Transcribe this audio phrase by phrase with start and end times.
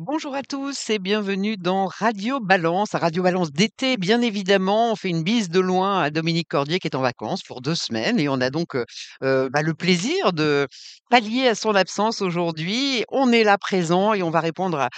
[0.00, 4.92] Bonjour à tous et bienvenue dans Radio Balance, Radio Balance d'été, bien évidemment.
[4.92, 7.74] On fait une bise de loin à Dominique Cordier qui est en vacances pour deux
[7.74, 8.84] semaines et on a donc euh,
[9.24, 10.68] euh, bah, le plaisir de
[11.10, 13.02] pallier à son absence aujourd'hui.
[13.10, 14.88] On est là présent et on va répondre à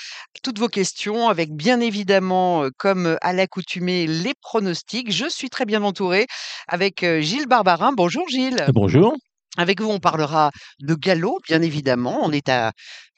[0.43, 5.11] toutes vos questions avec bien évidemment, euh, comme à l'accoutumée, les pronostics.
[5.11, 6.27] Je suis très bien entourée
[6.69, 7.93] avec Gilles Barbarin.
[7.97, 8.67] Bonjour Gilles.
[8.75, 9.17] Bonjour.
[9.57, 12.21] Avec vous, on parlera de galop, bien évidemment.
[12.23, 12.73] On est à,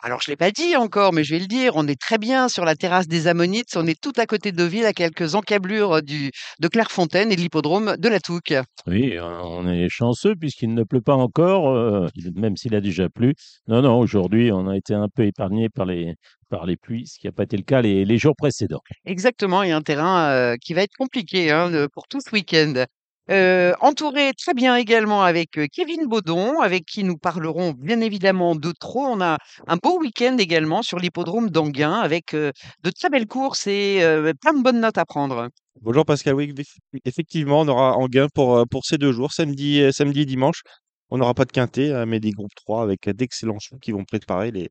[0.04, 2.48] alors je l'ai pas dit encore, mais je vais le dire, on est très bien
[2.48, 3.76] sur la terrasse des Ammonites.
[3.76, 7.40] On est tout à côté de Deauville, à quelques encablures du, de Clairefontaine et de
[7.40, 8.54] l'hippodrome de la Touque.
[8.86, 13.34] Oui, on est chanceux puisqu'il ne pleut pas encore, euh, même s'il a déjà plu.
[13.68, 16.14] Non, non, aujourd'hui, on a été un peu épargné par les,
[16.48, 18.80] par les pluies, ce qui n'a pas été le cas les, les jours précédents.
[19.04, 22.86] Exactement, et un terrain euh, qui va être compliqué hein, pour tout ce week-end.
[23.30, 28.72] Euh, entouré très bien également avec Kevin Baudon, avec qui nous parlerons bien évidemment de
[28.72, 29.06] trop.
[29.06, 32.52] On a un beau week-end également sur l'hippodrome d'Anguin avec de
[32.90, 34.00] très belles courses et
[34.40, 35.48] plein de bonnes notes à prendre.
[35.80, 40.22] Bonjour Pascal, oui, eff- effectivement, on aura Anguin pour, pour ces deux jours, samedi, samedi
[40.22, 40.62] et dimanche.
[41.10, 44.04] On n'aura pas de quintet, euh, mais des groupes 3 avec d'excellents choux qui vont
[44.04, 44.68] préparer les,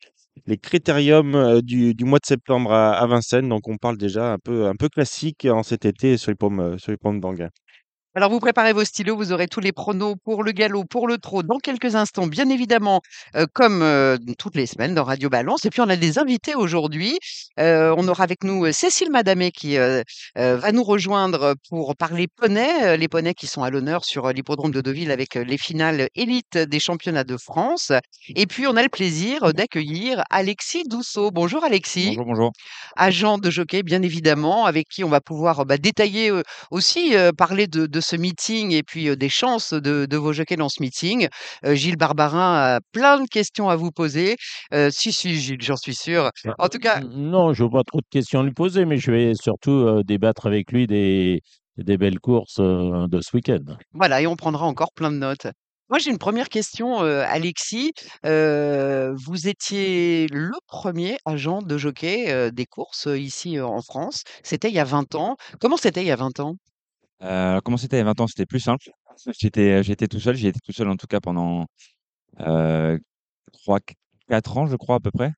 [0.48, 3.48] les critériums du, mois de septembre à, à Vincennes.
[3.48, 6.78] Donc on parle déjà un peu, un peu classique en cet été sur les pommes,
[7.00, 7.22] pommes.
[8.14, 11.18] Alors vous préparez vos stylos, vous aurez tous les pronos pour le galop, pour le
[11.18, 13.00] trot dans quelques instants, bien évidemment,
[13.38, 15.64] euh, comme euh, toutes les semaines dans Radio Balance.
[15.64, 17.18] Et puis on a des invités aujourd'hui.
[17.58, 19.78] Euh, on aura avec nous Cécile Madamé qui
[20.36, 24.82] va nous rejoindre pour parler poney, les poneys qui sont à l'honneur sur l'hippodrome de
[24.82, 27.94] Deauville avec les finales élites des championnats de France.
[28.36, 31.32] Et puis on a le plaisir d'accueillir Alexis Dousseau.
[31.32, 32.52] Bonjour Alexis, Bonjour, bonjour.
[32.98, 36.30] agent de jockey bien évidemment, avec qui on va pouvoir bah, détailler
[36.72, 40.70] aussi parler de, de ce meeting et puis des chances de, de vos jockeys dans
[40.70, 41.28] ce meeting.
[41.64, 44.36] Gilles Barbarin a plein de questions à vous poser.
[44.90, 46.30] Si, si, Gilles, j'en suis sûr.
[46.58, 49.12] En tout cas, Non, je n'ai pas trop de questions à lui poser, mais je
[49.12, 51.42] vais surtout débattre avec lui des,
[51.78, 53.76] des belles courses de ce week-end.
[53.94, 55.48] voilà, et on prendra encore plein de notes.
[55.90, 57.92] Moi, j'ai une première question, euh, Alexis.
[58.26, 64.24] Euh, vous étiez le premier agent de jockey euh, des courses ici en France.
[64.42, 65.36] C'était il y a 20 ans.
[65.60, 66.56] Comment c'était il y a 20 ans?
[67.22, 68.28] Euh, comment c'était a 20 ans?
[68.28, 68.90] C'était plus simple.
[69.40, 70.36] J'étais, j'étais tout seul.
[70.36, 71.68] J'y étais tout seul en tout cas pendant
[72.42, 72.98] euh,
[73.54, 73.80] 3,
[74.30, 75.34] 4 ans, je crois à peu près.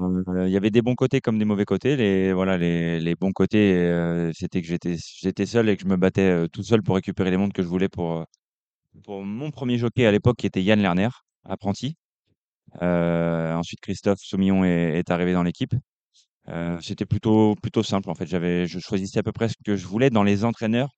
[0.00, 1.96] Euh, il y avait des bons côtés comme des mauvais côtés.
[1.96, 5.88] Les, voilà, les, les bons côtés, euh, c'était que j'étais, j'étais seul et que je
[5.88, 8.24] me battais euh, tout seul pour récupérer les montres que je voulais pour, euh,
[9.04, 11.08] pour mon premier jockey à l'époque qui était Yann Lerner,
[11.44, 11.96] apprenti.
[12.82, 15.74] Euh, ensuite, Christophe Soumillon est, est arrivé dans l'équipe.
[16.48, 18.26] Euh, c'était plutôt, plutôt simple en fait.
[18.26, 20.90] J'avais, je choisissais à peu près ce que je voulais dans les entraîneurs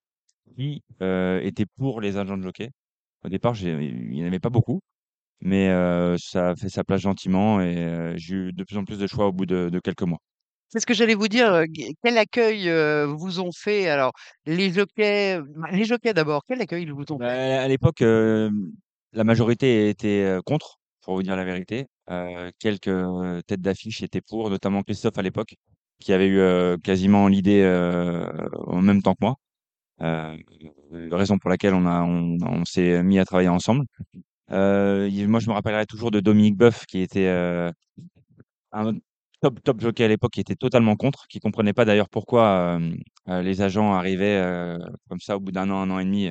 [0.56, 2.70] qui euh, étaient pour les agents de jockey.
[3.24, 4.80] Au départ, j'ai- il n'y en avait pas beaucoup,
[5.40, 8.84] mais euh, ça a fait sa place gentiment et euh, j'ai eu de plus en
[8.84, 10.18] plus de choix au bout de, de quelques mois.
[10.68, 11.52] C'est ce que j'allais vous dire.
[11.52, 13.88] euh, gue- Quel accueil euh, vous ont fait?
[13.88, 14.12] Alors,
[14.46, 17.26] les jockeys, bah, les jockeys d'abord, quel accueil ils vous ont fait?
[17.26, 18.50] Bah, à l'époque, euh,
[19.12, 21.86] la majorité était euh, contre, pour vous dire la vérité.
[22.10, 25.54] Euh, quelques euh, têtes d'affiche étaient pour, notamment Christophe à l'époque,
[25.98, 28.26] qui avait eu euh, quasiment l'idée euh,
[28.66, 29.36] en même temps que moi.
[30.02, 30.36] Euh,
[31.10, 33.84] raison pour laquelle on a, on, s'est mis à travailler ensemble.
[34.50, 37.70] Euh, moi, je me rappellerai toujours de Dominique Boeuf, qui était euh,
[38.72, 38.94] un
[39.40, 42.80] top, top jockey à l'époque, qui était totalement contre, qui comprenait pas d'ailleurs pourquoi
[43.26, 44.78] les agents arrivaient
[45.08, 46.30] comme ça au bout d'un an, un an et demi,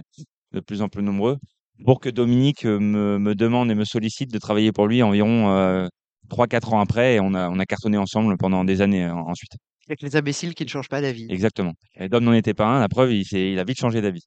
[0.54, 1.38] de plus en plus nombreux,
[1.86, 5.88] pour que Dominique me, me demande et me sollicite de travailler pour lui environ euh,
[6.30, 9.54] 3-4 ans après, et on a, on a cartonné ensemble pendant des années ensuite.
[9.90, 11.26] Avec les imbéciles qui ne changent pas d'avis.
[11.30, 11.74] Exactement.
[11.96, 14.24] Et Dom n'en était pas un, la preuve, il, a vite changé d'avis.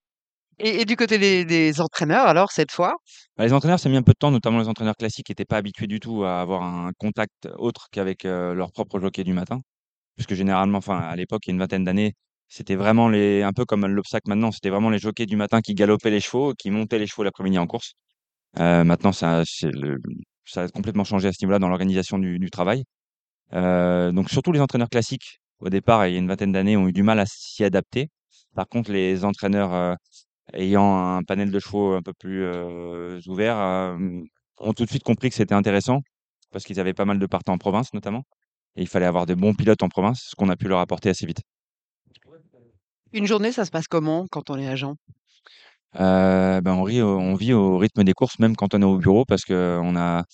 [0.59, 2.97] Et, et du côté des, des entraîneurs, alors, cette fois?
[3.37, 5.31] Bah, les entraîneurs, ça a mis un peu de temps, notamment les entraîneurs classiques qui
[5.33, 9.23] n'étaient pas habitués du tout à avoir un contact autre qu'avec euh, leur propre jockey
[9.23, 9.61] du matin.
[10.17, 12.15] Puisque généralement, enfin, à l'époque, il y a une vingtaine d'années,
[12.49, 15.75] c'était vraiment les, un peu comme l'Obsac maintenant, c'était vraiment les jockeys du matin qui
[15.75, 17.93] galopaient les chevaux, qui montaient les chevaux l'après-midi en course.
[18.59, 19.99] Euh, maintenant, ça, c'est le-
[20.45, 22.85] ça a complètement changé à ce niveau-là dans l'organisation du, du travail.
[23.55, 26.89] Euh, donc, surtout les entraîneurs classiques, au départ, il y a une vingtaine d'années, ont
[26.89, 28.09] eu du mal à s'y adapter.
[28.55, 29.95] Par contre, les entraîneurs euh,
[30.55, 33.97] ayant un panel de chevaux un peu plus euh, ouvert euh,
[34.59, 36.01] ont tout de suite compris que c'était intéressant
[36.51, 38.25] parce qu'ils avaient pas mal de partants en province, notamment.
[38.77, 41.09] Et il fallait avoir de bons pilotes en province, ce qu'on a pu leur apporter
[41.09, 41.41] assez vite.
[43.13, 44.97] Une journée, ça se passe comment quand on est agent?
[45.95, 48.99] Ben on, rit au- on vit au rythme des courses, même quand on est au
[48.99, 50.25] bureau, parce que on a,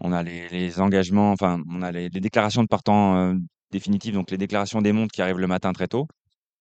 [0.00, 3.34] on a les, les engagements, enfin, on a les, les déclarations de partants
[3.70, 6.06] définitives, donc les déclarations des montes qui arrivent le matin très tôt.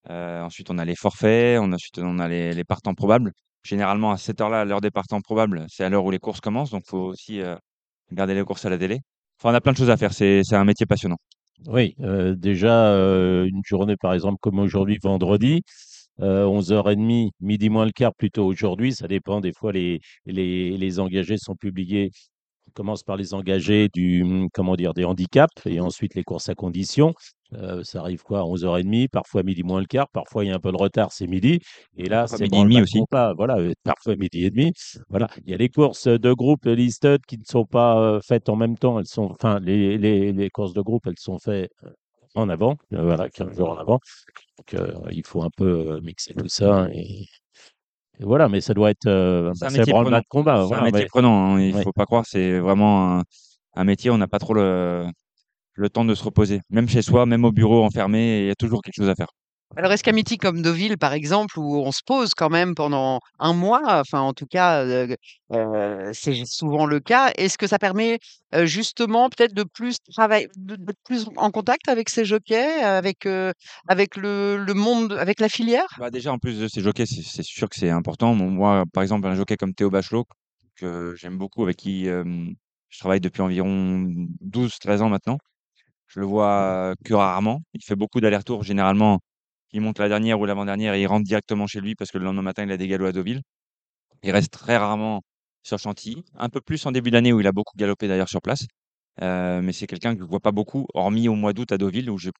[0.09, 3.31] Euh, ensuite, on a les forfaits, on, ensuite, on a les, les partants probables.
[3.63, 6.71] Généralement, à cette heure-là, l'heure des partants probables, c'est à l'heure où les courses commencent,
[6.71, 7.55] donc il faut aussi euh,
[8.09, 8.99] regarder les courses à la télé.
[9.39, 11.17] Enfin, on a plein de choses à faire, c'est, un métier passionnant.
[11.67, 12.93] Oui, heu, déjà,
[13.45, 15.61] une journée, par exemple, comme aujourd'hui, vendredi,
[16.21, 20.99] heu, 11:30, midi moins le quart plutôt aujourd'hui, ça dépend des fois les les les
[20.99, 22.11] engagés sont publiés
[22.73, 24.93] commence par les engagés du, mmh, comment dire?
[24.93, 27.13] Des handicaps et ensuite les courses à conditions.
[27.53, 28.39] Heu, ça arrive quoi?
[28.39, 31.11] À 11:30, parfois midi moins le quart, parfois il y a un peu de retard,
[31.11, 31.59] c'est midi
[31.97, 33.03] et là, Parfois c'est midi et demi aussi.
[33.07, 33.33] combat.
[33.35, 34.71] Voilà, heu, parfois midi et demi.
[35.09, 38.49] Voilà, il y a les courses, de groupe listed qui ne sont pas, heu, faites
[38.49, 38.99] en même temps.
[38.99, 41.71] Elles sont enfin les les les courses de groupe, elles sont faites,
[42.35, 43.99] en avant, voilà, 15 jours en avant.
[44.59, 44.75] Donc
[45.11, 47.25] il faut un peu, mixer tout ça et
[48.19, 50.19] et voilà, mais ça doit être, C'est bah, un métier prenant.
[50.19, 51.83] de combat, C'est un métier mais prenant, hein, il oui.
[51.83, 53.23] faut pas croire, c'est vraiment un
[53.75, 55.07] un métier, on n'a pas trop le
[55.75, 56.61] le temps de se reposer.
[56.69, 59.29] Même chez soi, même au bureau enfermé, il y a toujours quelque chose à faire.
[59.77, 63.19] Alors, est-ce qu'un meeting comme Deauville, par exemple, où on se pose quand même pendant
[63.37, 64.83] un mois, enfin, en tout cas,
[66.11, 68.17] c'est souvent le cas, est-ce que ça permet,
[68.63, 70.75] justement peut-être de plus travail de
[71.05, 73.27] plus en contact avec ces jockeys, avec,
[73.87, 75.87] avec le le monde, avec la filière?
[75.99, 78.33] Bah, déjà, en plus de ces jockeys, c'est sûr que c'est important.
[78.33, 80.25] Moi, par exemple, un jockey comme Théo Bachelot,
[80.77, 84.07] que j'aime beaucoup, avec qui, je travaille depuis environ
[84.41, 85.37] 12-13 ans maintenant.
[86.07, 87.61] Je le vois que rarement.
[87.75, 88.63] Il fait beaucoup d'allers-retours.
[88.63, 89.19] Généralement,
[89.73, 92.25] il monte la dernière ou l'avant-dernière et il rentre directement chez lui parce que le
[92.25, 93.41] lendemain matin, il a des galops à Deauville.
[94.23, 95.21] Il reste très rarement
[95.63, 98.41] sur Chantilly, un peu plus en début d'année où il a beaucoup galopé d'ailleurs sur
[98.41, 98.63] place.
[99.21, 102.09] Heu, mais c'est quelqu'un que je vois pas beaucoup, hormis au mois d'août à Deauville
[102.09, 102.31] où j'ai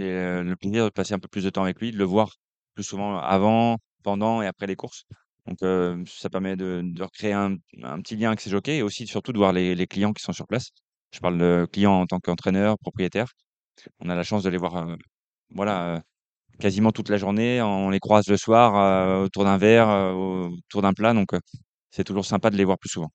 [0.00, 2.32] heu, le plaisir de passer un peu plus de temps avec lui, de le voir
[2.74, 5.04] plus souvent avant, pendant et après les courses.
[5.46, 7.56] Donc, heu, ça permet de de recréer un
[8.02, 10.46] petit lien avec ses jockeys et aussi surtout de voir les clients qui sont sur
[10.46, 10.70] place.
[11.12, 13.28] Je parle de clients en tant qu'entraîneur, propriétaire.
[14.00, 14.86] On a la chance de les voir,
[15.50, 16.02] voilà,
[16.60, 17.62] quasiment toute la journée.
[17.62, 20.14] On les croise le soir, heu, autour d'un verre, heu,
[20.68, 21.40] autour d'un plat, donc, heu,
[21.90, 23.10] c'est toujours sympa de les voir plus souvent.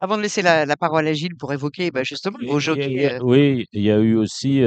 [0.00, 2.76] Avant de laisser la la parole à Gilles pour évoquer, bah, justement Et vos il
[2.76, 4.60] y a il y jockeys, a heu oui, il y a eu aussi,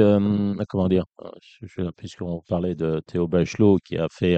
[0.68, 1.04] comment dire?
[1.96, 4.36] Puisqu'on parlait de Théo Bachelot qui a fait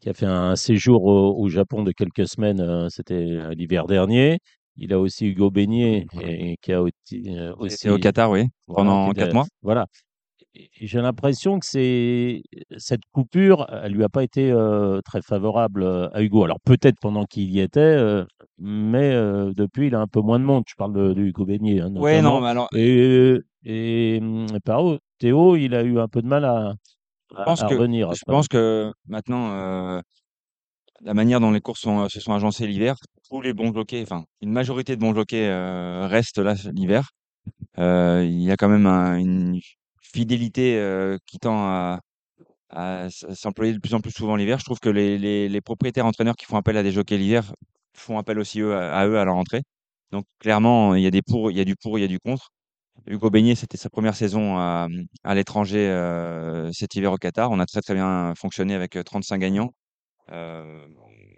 [0.00, 3.24] qui a fait un séjour au au Japon de quelques semaines, c'était,
[3.56, 4.38] l'hiver dernier.
[4.76, 6.82] Il a aussi Hugo Beignet et qui a
[7.66, 9.46] Qui était au aussi Qatar, oui, pendant 4 était mois.
[9.62, 9.86] voilà
[10.54, 12.42] j'ai l'impression que c'est
[12.76, 14.52] cette coupure, elle lui a pas été,
[15.04, 16.44] très favorable, à Hugo.
[16.44, 18.24] Alors peut-être pendant qu'il y était,
[18.58, 19.10] mais
[19.54, 20.64] depuis, il a un peu moins de monde.
[20.66, 24.98] Je parle de de Hugo Beignet, hein, Ouais, non, mais alors, et et mmh, Pao
[25.18, 26.74] Théo, il a eu un peu de mal à
[27.44, 30.00] pense à que revenir je pense que maintenant,
[31.02, 32.96] la manière dont les courses sont, se sont agencées l'hiver,
[33.28, 35.50] tous les bons jockeys, enfin, une majorité de bons jockeys,
[36.06, 37.10] restent là l'hiver.
[37.76, 39.60] Il y a quand même un une
[40.14, 42.00] fidélité, heu, qui tend à
[42.70, 44.58] à s'employer de plus en plus souvent l'hiver.
[44.58, 47.52] Je trouve que les les les propriétaires entraîneurs qui font appel à des jockeys l'hiver
[47.94, 49.62] font appel aussi eux à à eux à leur rentrée.
[50.12, 52.08] Donc clairement, il y a des pour il y a du pour, il y a
[52.08, 52.50] du contre.
[53.06, 54.88] Hugo Beignet, c'était sa première saison à,
[55.24, 57.50] à l'étranger, heu, cet hiver au Qatar.
[57.50, 59.72] On a très, très bien fonctionné avec, heu, 35 gagnants,
[60.32, 60.88] heu,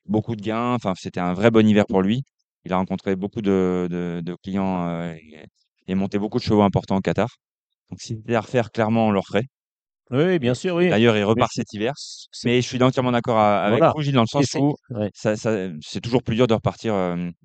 [0.06, 2.22] beaucoup de gains, enfin, c'était un vrai bon hiver pour lui.
[2.64, 5.46] Il a rencontré beaucoup de de de clients, et
[5.88, 7.28] et monté beaucoup de chevaux importants au Qatar.
[7.90, 9.48] Donc si c'était à refaire, clairement, on le referait.
[10.12, 11.92] Oui, bien sûr, oui, d'ailleurs, il repart cet hiver.
[12.42, 15.36] Mais je suis entièrement d'accord avec voilà vous, Gilles, dans le sens où ouais, ça
[15.36, 16.94] ça c'est toujours plus dur de repartir,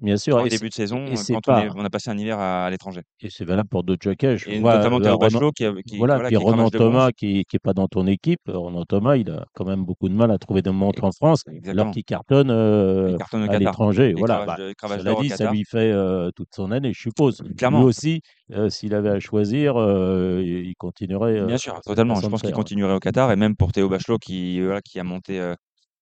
[0.02, 2.40] bien sûr c'est début de saison, quand on est pas on a passé un hiver
[2.40, 3.02] à à l'étranger.
[3.22, 4.38] Et c'est valable pour d'autres jockeys.
[4.48, 6.70] Et vois, notamment Théo Ronan Bachelot qui qui voilà, voilà, puis qui Ronan.
[6.72, 8.40] Thomas qui qui est pas dans ton équipe.
[8.48, 11.12] Ronan Thomas, il a quand même beaucoup de mal à trouver des montres Ex en
[11.12, 14.14] France, alors qu'il cartonne, heu, cartonne au à l'étranger.
[14.16, 15.94] Voilà, bah, cela au dit, ça lui fait,
[16.36, 17.44] toute son année, je suppose.
[17.44, 22.22] Lui Clairement, aussi, heu, s'il avait à choisir, il continuerait, bien sûr, totalement.
[22.22, 22.55] Je pense qu'il.
[22.56, 25.56] Continuerait au Qatar et même pour Théo Bachelot qui, qui a monté, heu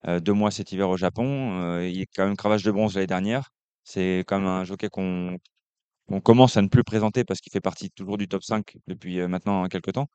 [0.08, 2.96] heu, 2 mois cet hiver au Japon, heu, il est quand même cravache de bronze
[2.96, 3.52] l'année dernière.
[3.86, 5.40] C'est quand même un jockey qu'on
[6.24, 9.68] commence à ne plus présenter parce qu'il fait partie toujours du top 5 depuis, maintenant
[9.68, 10.08] quelque temps.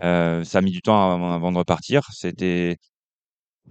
[0.00, 2.02] Ça a mis du temps avant avant de repartir.
[2.12, 2.78] C'était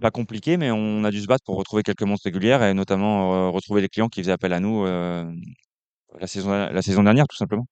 [0.00, 3.52] pas compliqué, mais on a dû se battre pour retrouver quelques montres régulières et notamment,
[3.52, 7.66] retrouver les clients qui faisaient appel à nous, la saison la saison dernière, tout simplement.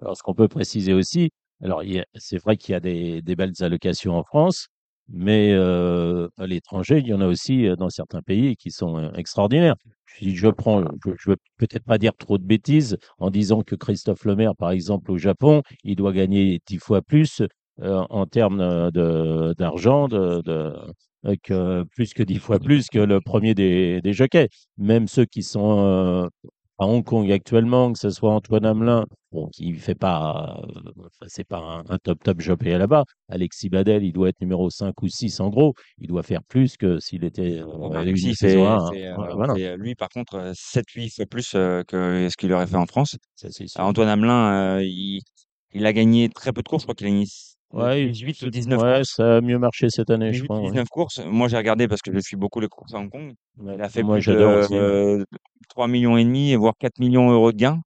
[0.00, 1.30] Alors, ce qu'on peut préciser aussi,
[1.62, 1.82] alors
[2.14, 4.68] c'est vrai qu'il y a des belles allocations en France,
[5.08, 9.76] mais à l'étranger, il y en a aussi, dans certains pays qui sont, extraordinaires.
[10.18, 13.74] Si je prends, je je veux peut-être pas dire trop de bêtises en disant que
[13.74, 17.42] Christophe Lemaire, par exemple, au Japon, il doit gagner 10 fois plus,
[17.80, 20.08] en termes, d'argent,
[21.42, 24.48] que plus que 10 fois plus que le premier des des jockeys.
[24.76, 26.28] Même ceux qui sont,
[26.78, 30.60] à Hong Kong actuellement, que ce soit Antoine Hamelin Bon, qui fait pas,
[30.98, 33.04] enfin, c'est pas un un top, top jockey là-bas.
[33.28, 35.72] Alexis Badel, il doit être numéro 5 ou 6 en gros.
[35.98, 38.90] Il doit faire plus que s'il était, Bon, bah, Alexis 1, hein.
[39.14, 42.66] Voilà, voilà, fait, heu, lui par contre, heu, 7-8 fois plus, que ce qu'il aurait
[42.66, 43.16] fait en France.
[43.36, 43.66] ça c'est.
[43.80, 45.20] Antoine Hamelin, il
[45.72, 46.82] Il a gagné très peu de courses.
[46.82, 47.24] Je crois qu'il a gagné
[47.72, 49.14] Ouais, 18 ou 19 ouais, courses.
[49.16, 50.60] ça a mieux marché cette année, je 18 crois.
[50.60, 50.70] ou ouais.
[50.70, 51.20] 19 courses.
[51.24, 53.34] Moi, j'ai regardé parce que je suis beaucoup les courses à Hong Kong.
[53.58, 53.74] Ouais.
[53.76, 54.32] Il a fait Moi, plus de
[54.72, 55.24] euh,
[55.70, 57.80] 3 millions et demi, voire 4 millions d'euros de gains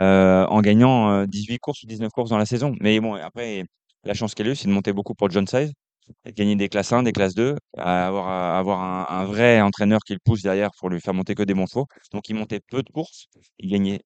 [0.00, 2.74] euh, en gagnant euh, 18 courses ou 19 courses dans la saison.
[2.80, 3.64] Mais bon, après,
[4.04, 5.72] la chance qu'elle a eue, c'est de monter beaucoup pour John Size,
[6.24, 9.24] et de gagner des classes 1, des classes 2, à avoir, à avoir un, un
[9.26, 11.86] vrai entraîneur qui le pousse derrière pour lui faire monter que des bons chevaux.
[12.12, 13.26] Donc, il montait peu de courses,
[13.58, 14.00] il gagnait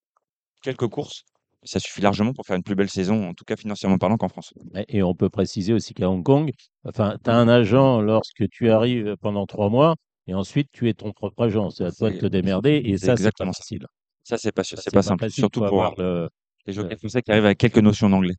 [0.63, 1.23] quelques courses.
[1.65, 4.29] Ça suffit largement pour faire une plus belle saison, en tout cas financièrement parlant, qu'en
[4.29, 4.53] France.
[4.89, 6.51] Et on peut préciser aussi qu'à Hong Kong,
[6.85, 9.95] enfin, tu as un agent lorsque tu arrives pendant trois mois
[10.27, 11.71] et ensuite tu es ton propre agent.
[11.71, 13.87] C'est à toi de te démerder et ça, c'est pas facile.
[14.25, 16.29] Ça, c'est pas, c'est pas simple, surtout pour avoir le,
[16.67, 18.35] les le- jockeys français qui arrivent avec quelques notions d'anglais.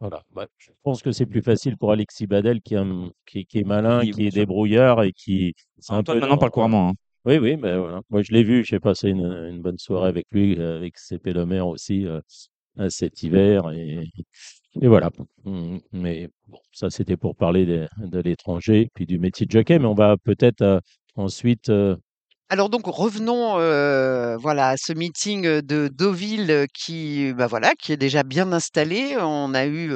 [0.00, 0.22] Voilà.
[0.34, 4.10] Bah, je pense que c'est plus facile pour Alexis Badel qui, est qui malin, Oui,
[4.10, 5.54] qui est débrouillard et qui.
[5.88, 6.88] Antoine peu maintenant parle couramment.
[6.90, 6.94] hein.
[7.24, 8.00] Oui, oui, mais voilà.
[8.10, 8.64] Moi, je l'ai vu.
[8.64, 12.20] J'ai passé une, bonne soirée avec lui, euh, avec Le Maire aussi euh,
[12.80, 13.70] euh, cet hiver.
[13.70, 14.08] Et,
[14.88, 15.10] voilà.
[15.44, 19.78] Mm, Mais bon, ça, c'était pour parler de, l'étranger puis du métier de jockey.
[19.78, 20.80] Mais on va peut-être
[21.14, 21.70] ensuite.
[22.48, 23.52] Alors donc revenons
[24.38, 29.16] voilà à ce meeting de Deauville qui bah voilà qui est déjà bien installé.
[29.18, 29.92] On a eu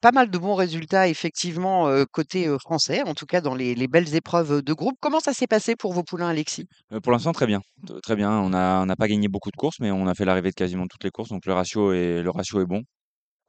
[0.00, 4.14] pas mal de bons résultats effectivement côté français, en tout cas dans les, les belles
[4.14, 4.96] épreuves de groupe.
[5.00, 6.66] Comment ça s'est passé pour vos poulains, Alexis?
[6.92, 7.60] Euh, pour l'instant, très bien.
[7.86, 8.30] T- Très bien.
[8.30, 10.54] On a, on n'a pas gagné beaucoup de courses, mais on a fait l'arrivée de
[10.54, 12.82] quasiment toutes les courses, donc le ratio est, le ratio est bon.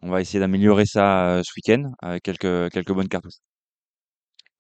[0.02, 3.40] On va essayer d'améliorer ça ce week-end avec quelques, quelques bonnes cartouches.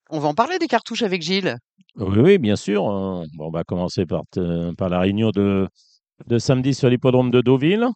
[0.09, 1.57] On va en parler des cartouches avec Gilles.
[1.95, 2.87] Oui, oui, bien sûr.
[2.87, 3.25] hein.
[3.35, 5.67] Bon, on va commencer par, te- par la réunion de,
[6.27, 7.87] de samedi sur l'hippodrome de Deauville.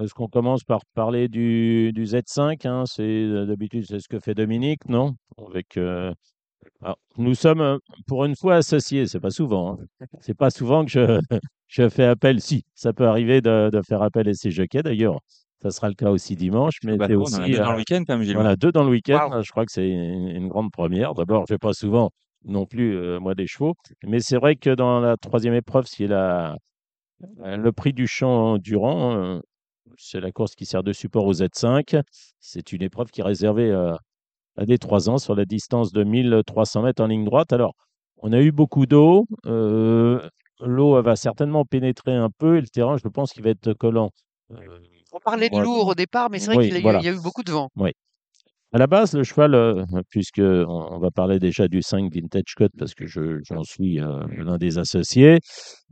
[0.00, 4.18] Est-ce qu'on commence par parler du, du Z5 hein, C'est euh, d'habitude c'est ce que
[4.18, 5.14] fait Dominique, non?
[5.48, 6.12] Avec euh,
[6.82, 9.06] alors, nous sommes euh, pour une fois associés.
[9.06, 9.78] C'est pas souvent.
[10.00, 10.06] hein.
[10.20, 11.18] C'est pas souvent que je,
[11.68, 12.40] je fais appel.
[12.40, 14.82] Si, ça peut arriver de, de faire appel à ces jockeys.
[14.82, 15.20] D'ailleurs,
[15.62, 16.78] ça sera le cas aussi dimanche.
[16.84, 18.72] Mais Bah, c'est trop, on a aussi deux dans le week-end quand même, voilà, deux
[18.72, 19.28] dans le week-end.
[19.30, 19.42] Waouh.
[19.42, 21.14] Je crois que c'est une, une grande première.
[21.14, 22.10] D'abord, je n'ai pas souvent
[22.44, 23.74] non plus, euh, moi, des chevaux.
[24.04, 26.56] Mais c'est vrai que dans la troisième épreuve, est la,
[27.42, 29.40] le prix du champ Durand, euh,
[29.96, 32.00] c'est la course qui sert de support aux Z5.
[32.40, 33.94] C'est une épreuve qui est réservée euh,
[34.56, 37.52] à des 3 ans sur la distance de 1300 mètres en ligne droite.
[37.52, 37.74] Alors,
[38.18, 39.26] on a eu beaucoup d'eau.
[39.46, 40.20] euh,
[40.60, 44.10] L'eau va certainement pénétrer un peu et le terrain, je pense qu'il va être collant.
[44.52, 44.56] Euh,
[45.12, 47.00] On parlait de lourd au départ, mais c'est vrai Oui, qu'il y a eu- voilà.
[47.00, 47.68] il y a eu beaucoup de vent.
[47.76, 47.90] Oui.
[48.74, 52.70] À la base, le cheval, euh, puisque on, va parler déjà du 5 Vintage Cut
[52.76, 55.38] parce que je- j'en suis euh, l'un des associés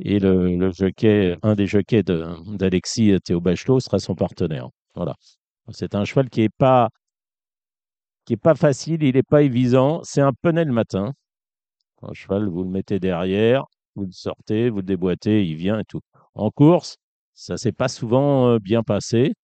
[0.00, 2.24] et le, jockey, un des jockeys de-
[2.56, 4.66] d'Alexis Théo Bachelot sera son partenaire.
[4.96, 5.14] Voilà.
[5.70, 6.88] C'est un cheval qui est pas
[8.24, 10.00] qui est pas facile, il n'est pas évident.
[10.02, 11.12] C'est un poney le matin.
[12.02, 15.84] Un cheval, vous le mettez derrière, vous le sortez, vous le déboîtez, il vient et
[15.84, 16.00] tout.
[16.34, 16.96] En course,
[17.34, 19.34] ça s'est pas souvent euh, bien passé.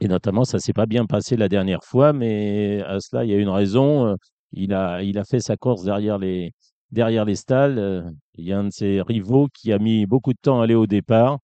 [0.00, 3.34] Et notamment, ça s'est pas bien passé la dernière fois, mais à cela, il y
[3.34, 4.06] a une raison.
[4.06, 4.14] euh,
[4.52, 6.52] Il a, il a fait sa course derrière les,
[6.90, 7.78] derrière les stalles.
[7.78, 8.02] euh,
[8.36, 10.74] Il y a un de ses rivaux qui a mis beaucoup de temps à aller
[10.74, 11.38] au départ.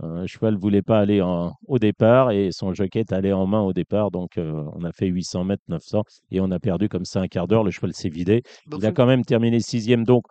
[0.00, 3.46] Un cheval ne voulait pas aller en- au départ et son jockey est allé en
[3.46, 4.10] main au départ.
[4.12, 7.26] Donc, euh, on a fait 800 mètres, 900 et on a perdu comme ça un
[7.28, 7.64] quart d'heure.
[7.64, 8.42] Le cheval s'est vidé.
[8.66, 10.04] Donc, Il a quand même terminé sixième.
[10.04, 10.24] Donc,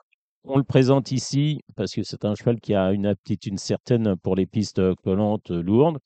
[0.46, 4.36] on le présente ici parce que c'est un cheval qui a une aptitude certaine pour
[4.38, 6.00] les pistes collantes euh, lourdes.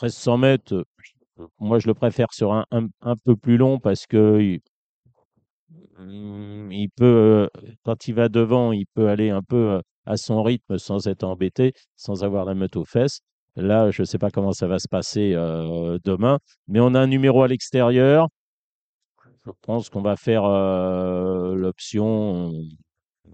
[0.00, 4.40] 1300 mètres, euh, moi je le préfère sur un, un, peu plus long parce que
[4.40, 4.60] il,
[5.98, 7.48] mm, peut, euh,
[7.84, 11.24] quand il va devant, il peut aller un peu euh, à son rythme sans être
[11.24, 13.20] embêté, sans avoir la meute aux fesses.
[13.56, 15.32] Là, je ne sais pas comment ça va se passer
[16.04, 18.28] demain, mais on a un numéro à l'extérieur.
[19.44, 20.44] Je pense qu'on va faire
[21.56, 22.52] l'option.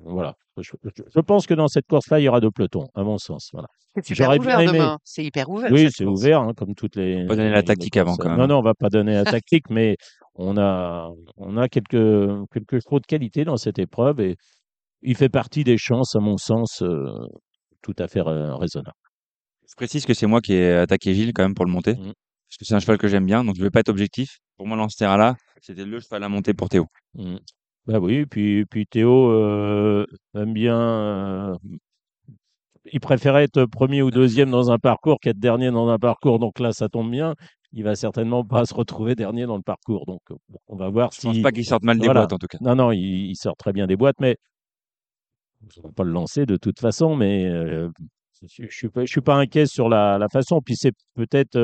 [0.07, 0.35] Euh, Voilà.
[0.57, 3.19] Je, je- je pense que dans cette course-là, il y aura deux pelotons, à mon
[3.19, 3.49] sens.
[3.53, 3.67] Voilà.
[3.97, 4.73] c'est super J'aurais ouvert aimé.
[4.79, 4.99] demain.
[5.05, 5.73] C'est hyper ouvert.
[5.73, 7.27] Oui, c'est ouvert, hein, comme toutes les.
[7.27, 9.69] pas donner la tactique avant, quand même, Non, non, on va pas donner la tactique,
[9.71, 9.97] mais
[10.37, 14.37] on a, on a quelques, quelques chevaux de qualité dans cette épreuve et
[15.03, 17.07] il fait partie des chances, à mon sens, euh,
[17.83, 18.97] tout à fait ra- raisonnables.
[19.69, 21.95] Je précise que c'est moi qui ai attaqué Gilles quand même pour le monter.
[21.95, 22.13] Mhm.
[22.49, 24.39] Parce que c'est un cheval que j'aime bien, donc je vais pas être objectif.
[24.57, 26.87] Pour moi, dans ce terrain-là, c'était le cheval à monter pour Théo.
[27.15, 27.37] Mm.
[27.87, 30.79] Bah oui, puis, puis Théo euh, aime bien.
[30.79, 31.57] euh,
[32.93, 36.39] il préférait être premier ou deuxième dans un parcours qu'être dernier dans un parcours.
[36.39, 37.35] Donc là, ça tombe bien.
[37.73, 40.07] Il va certainement pas se retrouver dernier dans le parcours.
[40.07, 41.27] Donc, bon, on va voir Je si.
[41.27, 42.21] pense pas qu'il sorte mal des Voilà.
[42.21, 42.59] boîtes, en tout cas.
[42.61, 44.37] Non, non, il, il sort très bien des boîtes, mais
[45.75, 47.89] je ne vais pas le lancer de toute façon, mais euh,
[48.51, 50.61] je ne suis, pas- je suis pas inquiet sur la, la façon.
[50.61, 51.59] Puis c'est peut-être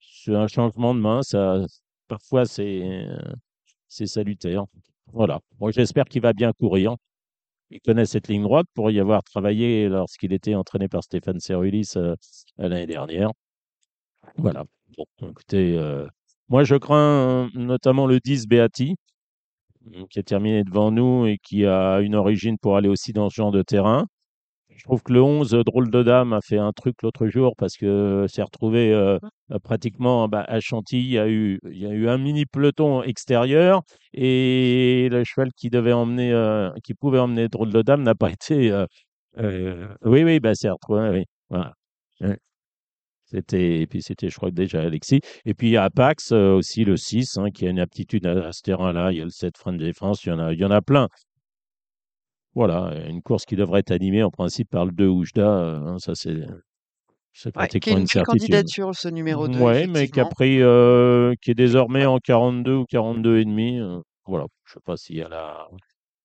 [0.00, 1.60] c'est un changement de main, ça,
[2.08, 2.82] parfois c'est
[3.88, 4.64] c'est salutaire.
[5.12, 5.40] Voilà.
[5.60, 6.96] Moi, j'espère qu'il va bien courir.
[7.70, 11.92] Il connaît cette ligne droite pour y avoir travaillé lorsqu'il était entraîné par Stéphane Cerulis
[11.96, 12.16] euh,
[12.58, 13.30] l'année dernière.
[14.36, 14.64] Voilà.
[14.96, 16.06] Bon, écoutez, euh,
[16.48, 18.96] moi je crains euh, notamment le 10 Beati,
[20.10, 23.36] qui est terminé devant nous et qui a une origine pour aller aussi dans ce
[23.36, 24.06] genre de terrain.
[24.80, 27.76] Je trouve que le 11, drôle de dame, a fait un truc l'autre jour parce
[27.76, 29.18] que s'est retrouvé euh,
[29.52, 31.02] euh, pratiquement bah, à Chantilly.
[31.04, 33.82] Il y, a eu, il y a eu un mini peloton extérieur
[34.14, 38.30] et le cheval qui devait emmener, euh, qui pouvait emmener drôle de dame n'a pas
[38.32, 38.70] été.
[38.72, 38.86] euh,
[39.38, 41.10] euh, oui, oui, bah, c'est retrouvé.
[41.10, 41.74] Oui, voilà.
[42.22, 42.38] Ouais.
[43.26, 45.20] C'était, et puis c'était, je crois, déjà Alexis.
[45.44, 48.52] Et puis à Pax euh, aussi le 6, hein, qui a une aptitude à, à
[48.52, 49.12] ce terrain-là.
[49.12, 50.70] Il y a le 7 frein de défense, il y en a, il y en
[50.70, 51.08] a plein.
[52.54, 55.98] Voilà, une course qui devrait être animée en principe par le 2 Oujda, euh, hein,
[55.98, 56.40] ça c'est
[57.32, 58.50] c'est Ouais, qui est pratiquement une une certitude.
[58.50, 62.74] candidature, ce numéro 2, Ouais, mais qui a pris, euh, qui est désormais en 42
[62.76, 63.78] ou 42 et demi.
[63.80, 65.68] euh, voilà, je sais pas si elle a,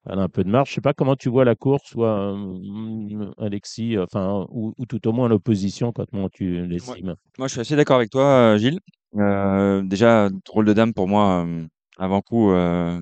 [0.08, 0.70] elle a un peu de marge.
[0.70, 5.08] Je sais pas comment tu vois la course, soit euh, Alexis, enfin, ou, ou tout
[5.08, 7.16] au moins l'opposition, comment tu l'estimes.
[7.38, 8.80] moi, je suis assez d'accord avec toi, Gilles.
[9.16, 11.66] Euh, déjà, drôle de dame pour moi, euh,
[11.98, 13.00] avant coup, euh,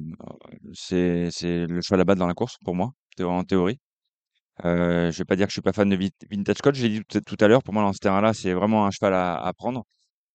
[0.73, 2.91] c'est c'est le cheval à battre dans la course pour moi,
[3.21, 3.79] en théorie.
[4.65, 5.97] Euh, je vais pas dire que je suis pas fan de
[6.29, 8.91] Vintage Coach, j'ai dit tout, à l'heure, pour moi, dans ce terrain-là, c'est vraiment un
[8.91, 9.83] cheval à, prendre.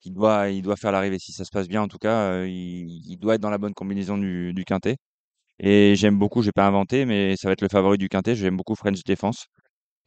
[0.05, 2.49] Il doit, il doit faire l'arrivée si ça se passe bien, en tout cas, euh,
[2.49, 4.97] il, doit être dans la bonne combinaison du, du quintet.
[5.61, 8.37] Et j'aime beaucoup, j'ai pas inventé, mais ça va être le favori du quintet.
[8.37, 9.47] J'aime beaucoup French Defense,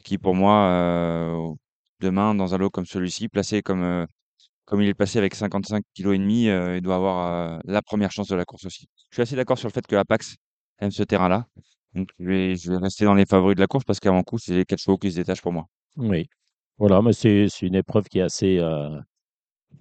[0.04, 1.54] qui pour moi, euh,
[2.02, 4.06] demain, dans un lot comme celui-ci, placé comme, euh,
[4.66, 8.28] comme il est placé avec 55 kg et demi, il doit avoir la première chance
[8.30, 8.88] de la course aussi.
[9.12, 10.36] Je suis assez d'accord sur le fait que Apax
[10.80, 11.48] aime ce terrain-là.
[11.94, 14.38] Donc je vais, je vais rester dans les favoris de la course parce qu'avant coup,
[14.38, 15.66] c'est les quatre chevaux qui se détachent pour moi.
[15.98, 16.28] Oui,
[16.78, 18.98] voilà, mais c'est c'est une épreuve qui est assez, euh,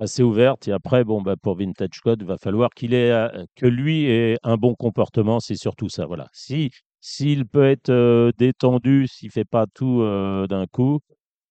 [0.01, 0.69] assez ouverte.
[0.69, 4.07] Et après, bon, bah, pour Vintage Code, il va falloir qu'il ait, euh, que lui
[4.07, 5.41] ait un bon comportement.
[5.41, 6.07] C'est surtout ça.
[6.07, 6.29] Voilà.
[6.33, 11.01] Si, s'il peut être euh, détendu, s'il fait pas tout euh, d'un coup,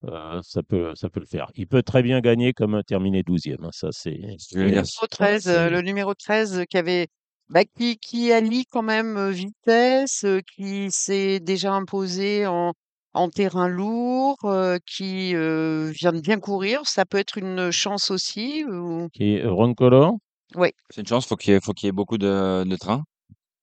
[0.04, 1.50] euh, ça peut, ça peut le faire.
[1.54, 3.64] Il peut très bien gagner comme terminer 12e.
[3.64, 4.18] hein, Ça, c'est,
[4.50, 7.08] Je vais Le dire, numéro 13, euh, c'est, le numéro 13 qui avait,
[7.50, 12.72] bah, qui, qui allie quand même euh, vitesse, euh, qui s'est déjà imposé en,
[13.12, 16.80] en terrain lourd, euh, qui euh, vient de bien courir.
[16.86, 18.64] Ça peut être une chance aussi.
[18.64, 19.08] Ou...
[19.12, 20.14] qui est Roncolor.
[20.56, 22.76] Oui, c'est une chance, faut qu'il y ait, faut qu'il y ait beaucoup de, de
[22.76, 23.04] trains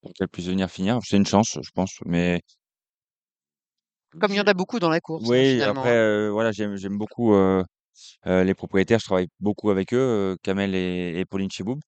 [0.01, 0.99] pour qu'elle puisse venir finir.
[1.03, 2.41] C'est une chance, je pense, mais
[4.19, 5.81] comme il y en a beaucoup dans la course, hein, oui, finalement.
[5.81, 6.01] après, hein.
[6.01, 7.61] euh, voilà, j'aime, j'aime beaucoup euh,
[8.25, 11.79] euh, les propriétaires, je travaille beaucoup avec eux, euh, Kamel et, et Pauline Chiboub.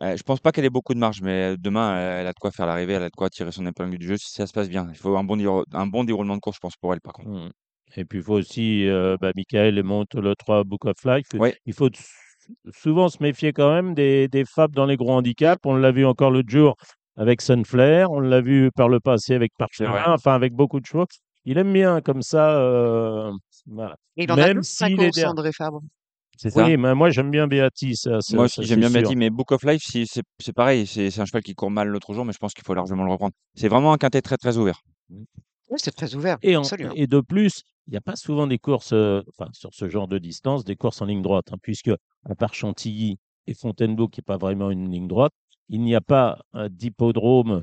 [0.00, 2.50] Euh, je pense pas qu'elle ait beaucoup de marge, mais demain, elle, a de quoi
[2.52, 4.68] faire l'arrivée, elle a de quoi tirer son épingle du jeu si ça se passe
[4.68, 4.86] bien.
[4.90, 7.28] Il faut un bon, un bon déroulement de course, je pense, pour elle, par contre.
[7.30, 7.50] Mm.
[7.96, 11.26] Et puis, il faut aussi, euh, bah, Michael monte le 3 Book of Life.
[11.34, 12.08] Oui, Il faut s-
[12.76, 15.60] souvent se méfier quand même des, des fables dans les gros handicaps.
[15.64, 16.76] On l'a vu encore l'autre jour
[17.16, 18.10] avec Sunflare.
[18.12, 19.52] On l'a vu par le passé avec.
[19.58, 21.06] Parchemin, enfin avec beaucoup de chevaux.
[21.44, 22.58] Il aime bien comme ça.
[22.60, 23.32] euh,
[23.66, 23.96] voilà.
[24.16, 25.30] Et il en a Même deux, la s'il est course, derrière.
[25.30, 25.80] André Fabre.
[26.38, 26.64] C'est ça.
[26.64, 27.48] Oui, mais moi j'aime bien
[27.94, 29.00] ça, ça, Moi aussi, j'aime bien sûr.
[29.02, 30.86] Beatty, mais Book of Life, c'est c'est pareil.
[30.86, 33.04] C'est c'est un cheval qui court mal l'autre jour, mais je pense qu'il faut largement
[33.04, 33.34] le reprendre.
[33.56, 34.80] C'est vraiment un quintet très, très ouvert.
[35.10, 36.92] Oui, c'est très ouvert, Et, en- absolument.
[36.94, 40.06] et de plus, il n'y a pas souvent des courses, euh, enfin, sur ce genre
[40.08, 41.90] de distance, des courses en ligne droite, hein, puisque
[42.24, 45.32] à part Chantilly et Fontainebleau, qui n'est pas vraiment une ligne droite,
[45.68, 46.38] il n'y a pas
[46.70, 47.60] d'hippodrome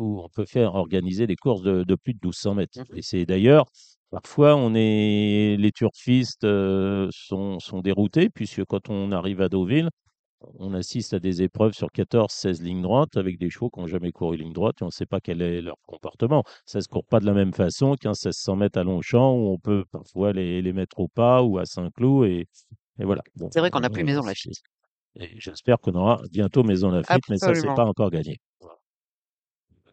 [0.00, 2.78] où on peut faire organiser des courses de, de plus de 1200 mètres.
[2.78, 2.96] Mhm.
[2.96, 3.66] Et c'est d'ailleurs,
[4.10, 9.90] parfois, on est, les turfistes euh, sont, sont déroutés, puisque quand on arrive à Deauville,
[10.58, 13.86] on assiste à des épreuves sur 14, 16 lignes droites avec des chevaux qui n'ont
[13.86, 16.44] jamais couru ligne droite et on ne sait pas quel est leur comportement.
[16.64, 19.48] Ça ne se court pas de la même façon qu'un 1600 mètres à Longchamp où
[19.52, 22.46] on peut parfois les, les mettre au pas ou à Saint-Cloud et,
[22.98, 23.22] et voilà.
[23.36, 24.62] Bon, C'est vrai qu'on n'a plus Maison Lafitte.
[25.36, 28.38] j'espère qu'on aura bientôt Maison Lafitte, mais ça, c'est pas encore gagné.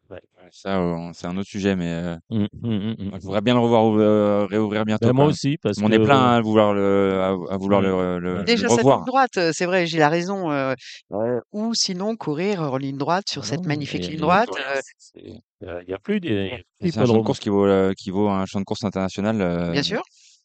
[0.09, 2.95] Ouais, Ça, euh, c'est un autre sujet, mais euh, hum, hum.
[3.09, 5.97] moi, je voudrais bien le revoir euh, réouvrir bientôt Ben, moi aussi, parce On est
[5.99, 8.77] que plein hein, à vouloir le, à, à vouloir le, le- le Déjà, cette ligne
[8.77, 9.05] revoir.
[9.05, 10.49] droite, euh, c'est vrai, j'ai la raison.
[10.51, 10.73] euh,
[11.11, 14.49] euh, ou sinon, courir en ligne droite sur cette voilà, magnifique ligne droite.
[14.57, 18.11] Euh, il n'y a plus des c'est un champ de course qui vaut, euh, qui
[18.11, 20.01] vaut un champ de course international euh, bien sûr.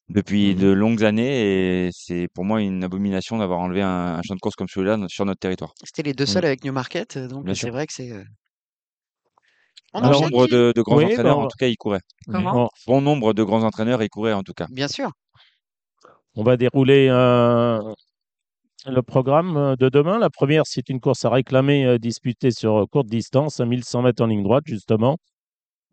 [0.09, 4.35] depuis de longues années et c'est pour moi une abomination d'avoir enlevé un, un champ
[4.35, 5.73] de course comme celui-là sur notre territoire.
[5.85, 8.11] C'était les deux seuls avec Newmarket, euh, donc Bien c'est vrai que c'est.
[9.95, 11.77] Euh, On Alors, nombre de, de grands Oui, entraîneurs, on en va, tout cas, y
[11.77, 12.01] couraient.
[12.31, 14.67] Comment bon, nombre de grands entraîneurs y couraient, en tout cas.
[14.71, 15.11] Bien sûr.
[16.35, 17.95] on va dérouler un,
[18.87, 22.83] Le programme euh, de demain, la première, c'est une course à réclamer euh, disputée sur
[22.83, 25.19] euh, courte distance, à 1100 mètres en ligne droite, justement,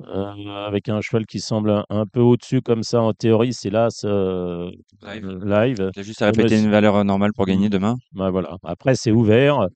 [0.07, 3.69] euh, avec un cheval qui semble un, un peu au-dessus comme ça en théorie, c'est
[3.69, 4.71] là ce
[5.03, 5.27] Live.
[5.43, 5.91] live.
[5.95, 7.71] Il a juste à répéter monsieur- une valeur euh, normale pour gagner Mm.
[7.71, 7.95] demain.
[8.13, 8.55] Ben voilà.
[8.63, 9.67] Après, c'est ouvert.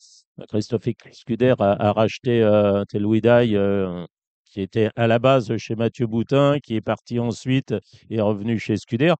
[0.49, 4.05] Christophe Scuder a, a racheté euh, Telouidaï, euh,
[4.45, 7.73] qui était à la base chez Mathieu Boutin, qui est parti ensuite
[8.09, 9.13] et est revenu chez Scuder.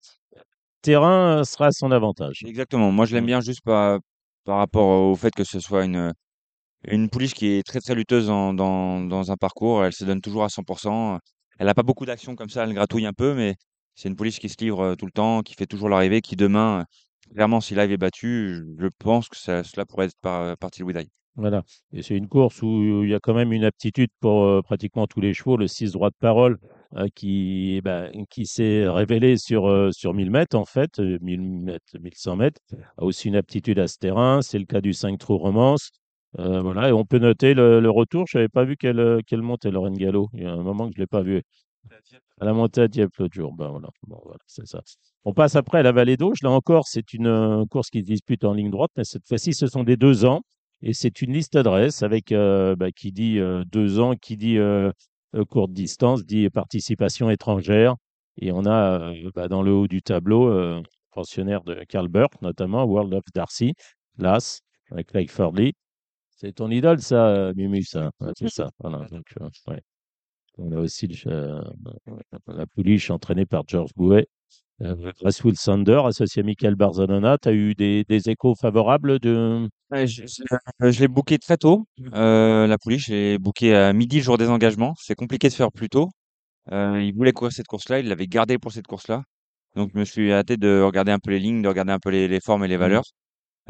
[0.81, 2.41] terrain euh, sera à son avantage.
[2.45, 2.91] Exactement.
[2.91, 3.99] Moi, je l'aime bien juste par,
[4.43, 6.13] par rapport au fait que ce soit une,
[6.87, 9.85] une pouliche qui est très très lutteuse en- dans, dans un parcours.
[9.85, 11.19] Elle se donne toujours à 100%.
[11.59, 12.63] Elle n'a pas beaucoup d'actions comme ça.
[12.63, 13.55] Elle gratouille un peu, mais
[13.95, 16.35] c'est une pouliche qui se livre euh, tout le temps, qui fait toujours l'arrivée, qui
[16.35, 16.85] demain,
[17.33, 21.07] clairement, si live est battu, je pense que cela pourrait être par, partie de Widai.
[21.35, 21.63] Voilà.
[21.91, 25.07] Et c'est une course où il y a quand même une aptitude pour euh, pratiquement
[25.07, 25.57] tous les chevaux.
[25.57, 26.59] Le 6 droit de parole
[26.95, 31.17] euh, qui, eh ben, qui s'est révélé sur, euh, sur 1000 mètres, en fait, euh,
[31.21, 32.61] 1000 mètres, 1100 mètres,
[32.97, 34.41] a aussi une aptitude à ce terrain.
[34.43, 35.89] C'est le cas du 5 trou romance.
[36.39, 36.89] Euh, voilà.
[36.89, 38.25] Et on peut noter le, retour.
[38.27, 40.29] Je n'avais pas vu qu'elle euh, qu'elle montait, Lorraine Gallo.
[40.33, 41.41] Il y a un moment que je ne l'ai pas vu.
[42.39, 43.53] À la montée à Dieppe l'autre jour.
[43.53, 43.89] Ben voilà.
[44.07, 44.81] Bon, voilà, c'est ça.
[45.25, 46.41] On passe après à la vallée d'Auge.
[46.41, 49.53] Là encore, c'est une euh, course qui se dispute en ligne droite, mais cette fois-ci,
[49.53, 50.41] ce sont des deux ans.
[50.85, 54.57] Et c'est une liste adresse avec euh, bah, qui dit euh, deux ans, qui dit
[54.57, 54.91] euh,
[55.49, 57.95] courte distance, dit participation étrangère.
[58.37, 63.13] Et on a bah, dans le haut du tableau, pensionnaire de Karl Burke, notamment World
[63.13, 63.73] of Darcy,
[64.17, 64.59] l'As,
[64.91, 65.71] avec Clay Fordley.
[66.31, 68.11] C'est ton idole, ça, Mumu, ça.
[68.19, 68.69] Ouais, c'est ça.
[68.79, 69.05] Voilà.
[69.09, 69.23] Donc,
[69.67, 69.81] ouais.
[70.57, 71.61] On a aussi le, euh,
[72.47, 74.27] la pouliche entraînée par George Bouet.
[74.81, 75.11] Euh,
[75.43, 79.69] Will Sander, associé à Michael Barzanona, tu as eu des, des échos favorables de.
[79.91, 80.43] Ouais, je, je-
[80.83, 83.07] euh, je l'ai booké très tôt, euh, la pouliche.
[83.07, 84.93] Je l'ai booké à midi, le jour des engagements.
[84.99, 86.09] C'est compliqué de faire plus tôt.
[86.71, 89.23] Euh, il voulait courir cette course-là, il l'avait gardé pour cette course-là.
[89.75, 92.09] Donc je me suis hâté de regarder un peu les lignes, de regarder un peu
[92.11, 92.81] les, les formes et les Mhm.
[92.81, 93.03] valeurs.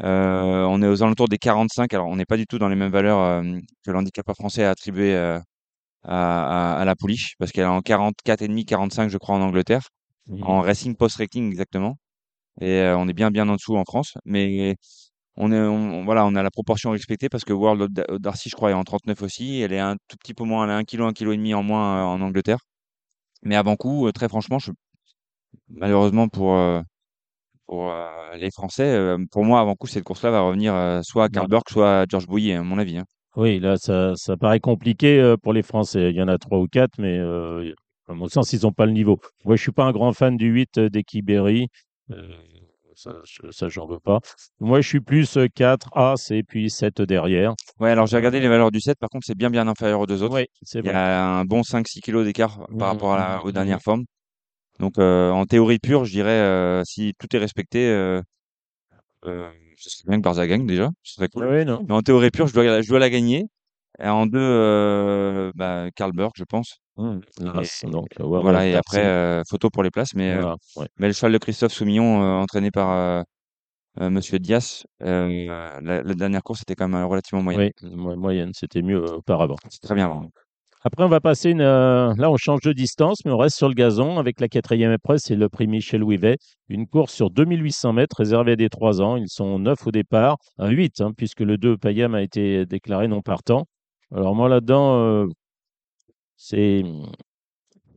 [0.02, 2.76] Euh, on est aux alentours des 45, alors on n'est pas du tout dans les
[2.76, 5.14] mêmes valeurs euh, que l'handicapeur français a attribué
[6.04, 9.88] à, à- à la pouliche, parce qu'elle est en 44,5, 45 je crois en Angleterre,
[10.40, 11.98] en racing post-rating exactement.
[12.60, 14.76] Et euh, on est bien bien en dessous en France, mais
[15.36, 18.18] on est on- on- voilà, on a la proportion respectée parce que World of Da-
[18.18, 20.70] Darcy je crois est en 39 aussi, elle est un tout petit peu moins, elle
[20.72, 22.58] a 1 kg, 1 kg et demi en moins euh, en Angleterre.
[23.42, 24.72] Mais avant coup, euh, très franchement, je,
[25.68, 26.54] malheureusement pour,
[27.66, 31.24] pour euh, les Français, euh, pour moi, avant coup, cette course-là va revenir euh, soit
[31.24, 32.98] à Bah, Burke, soit à George Bouillet, à mon avis.
[32.98, 33.04] hein.
[33.36, 36.10] Oui, là, ça, ça paraît compliqué euh, pour les Français.
[36.10, 37.72] Il y en a trois ou quatre, mais euh,
[38.08, 39.18] à mon sens, ils n'ont pas le niveau.
[39.44, 40.88] Moi, je suis pas un grand fan du 8 euh.
[42.10, 42.28] Euh,
[42.94, 44.20] ça, je- ça, j'en veux pas.
[44.60, 47.54] Moi, je suis plus euh, 4 As et puis 7 derrière.
[47.80, 50.06] Ouais, alors j'ai regardé les valeurs du 7, par contre, c'est bien bien inférieur aux
[50.06, 50.34] deux autres.
[50.34, 50.94] Oui, c'est Il y vrai.
[50.94, 53.52] a un bon 5-6 kilos d'écart par Mhm, rapport à la- mhm, aux mhm.
[53.54, 54.04] dernières formes.
[54.80, 58.22] Donc, euh, en théorie pure, je dirais, euh, si tout est respecté, euh,
[59.26, 61.64] euh, ce serait bien que Barza gagne déjà, ce serait cool.
[61.64, 61.84] Non.
[61.88, 63.46] Mais en théorie pure, je dois, je dois la gagner.
[64.02, 66.78] Et en deux, euh, bah, Karl Burke, je pense.
[66.98, 70.14] Et, donc, World voilà, et après, euh, photo pour les places.
[70.14, 70.86] Mais, euh, Voilà, ouais.
[70.98, 73.24] mais le cheval de Christophe Soumillon, euh, entraîné par
[74.00, 77.70] Monsieur Dias, la, la dernière course était quand même relativement moyenne.
[77.82, 79.56] Oui, mo- moyenne, c'était mieux auparavant.
[79.70, 80.28] C'est très bien.
[80.86, 81.62] Après, on va passer une.
[81.62, 84.92] euh, là, on change de distance, mais on reste sur le gazon avec la quatrième
[84.92, 85.16] épreuve.
[85.18, 86.36] C'est le prix Michel Ouivet.
[86.68, 89.16] Une course sur 2800 mètres réservée à des 3 ans.
[89.16, 93.08] Ils sont 9 au départ, un 8, hein, puisque le 2 Payam a été déclaré
[93.08, 93.66] non partant.
[94.12, 95.26] Alors, moi, là-dedans, euh,
[96.36, 96.84] c'est.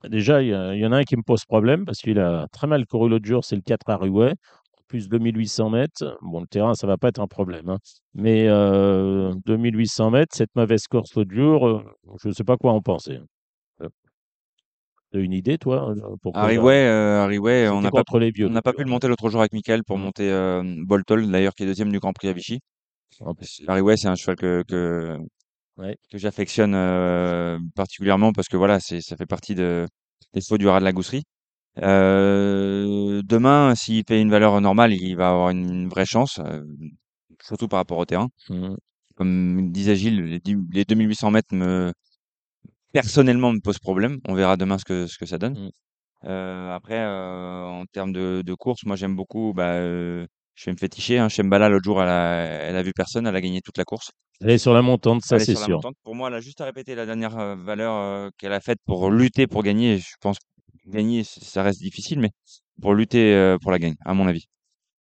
[0.08, 2.86] Déjà, il y, en a un qui me pose problème parce qu'il a très mal
[2.86, 3.44] couru l'autre jour.
[3.44, 4.34] C'est le 4 à Ruet.
[4.88, 6.18] Plus 2800 mètres.
[6.22, 7.68] Bon, le terrain, ça va pas être un problème.
[7.70, 7.78] hein.
[8.14, 11.84] Mais euh, 2800 mètres, cette mauvaise course l'autre jour, euh,
[12.24, 13.20] je ne sais pas quoi en penser.
[13.82, 13.90] Euh,
[15.12, 18.48] T'as une idée, toi euh, Harry Way, Harry Way, on n'a pas, contre les vieux.
[18.48, 20.02] on n'a pas pu le monter l'autre jour avec Michael pour Mm.
[20.02, 22.60] monter Boltol, d'ailleurs, qui est deuxième du Grand Prix à Vichy.
[23.22, 23.62] En plus.
[23.68, 25.18] Harry Way, c'est un cheval que, que,
[25.78, 25.96] Ouais.
[26.12, 26.74] que j'affectionne
[27.76, 29.86] particulièrement parce que voilà, c'est, ça fait partie de,
[30.34, 31.24] des chevaux du rat de la gousserie.
[31.84, 36.64] Euh, demain, s'il fait une valeur normale, il va avoir une, vraie chance, euh,
[37.42, 38.30] surtout par rapport au terrain.
[38.50, 38.76] Mm.
[39.16, 41.92] Comme disait Gilles, les, dix- les 2800 mètres me,
[42.94, 44.20] personnellement me posent problème.
[44.28, 45.54] On verra demain ce que, ce que ça donne.
[45.54, 45.70] Mm.
[46.26, 49.54] Euh, après, en termes de, de course, moi j'aime beaucoup.
[49.56, 51.20] Bah, je vais me féticher.
[51.20, 51.30] Hein.
[51.30, 53.28] Shembala, l'autre jour, elle a, elle a vu personne.
[53.28, 54.12] Elle a gagné toute la course.
[54.42, 55.76] Elle est sur la montante, ça Elle est c'est sur la sûr.
[55.78, 55.96] montante.
[56.04, 59.46] Pour moi, elle a juste à répéter la dernière valeur qu'elle a faite pour lutter
[59.48, 59.98] pour gagner.
[60.00, 60.38] Je pense
[60.88, 62.32] gagner, ça reste difficile, mais
[62.82, 64.46] pour lutter euh, pour la gagne, à mon avis.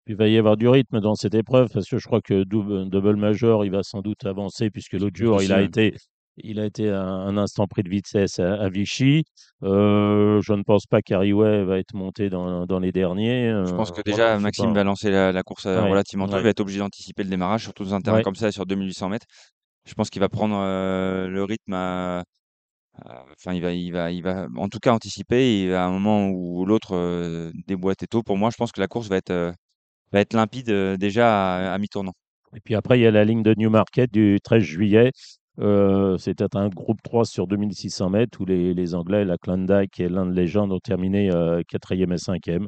[0.08, 2.88] Il va y avoir du rythme dans cette épreuve parce que je crois que double,
[2.90, 5.94] double major, il va sans doute avancer puisque l'autre jour, il a été,
[6.38, 9.22] il a été un instant pris de vitesse à, à Vichy.
[9.62, 13.50] Euh, je ne pense pas qu'Ariway va être monté dans, dans les derniers.
[13.64, 14.80] Je pense Euh, que déjà, Maxime pas.
[14.80, 16.36] va lancer la, la course euh, Ouais, relativement tôt.
[16.36, 18.22] Il va être obligé d'anticiper le démarrage, surtout dans un terrain Ouais.
[18.24, 19.26] comme ça, sur 2800 mètres.
[19.86, 22.24] Je pense qu'il va prendre euh, le rythme à-
[23.04, 25.62] Enfin, il va, il va, il va, en tout cas, anticiper.
[25.62, 28.86] Et à un moment où l'autre euh, déboîte tôt, pour moi, je pense que la
[28.88, 29.52] course va être, euh,
[30.12, 32.12] va être limpide euh, déjà à, à mi-tournant.
[32.56, 35.12] Et puis après, il y a la ligne de Newmarket du 13 juillet.
[36.18, 40.34] C'était un groupe 3 sur 2600 mètres où les, les Anglais, la Klondike et l'Inde
[40.34, 42.66] Légende ont terminé euh, quatrième et cinquième.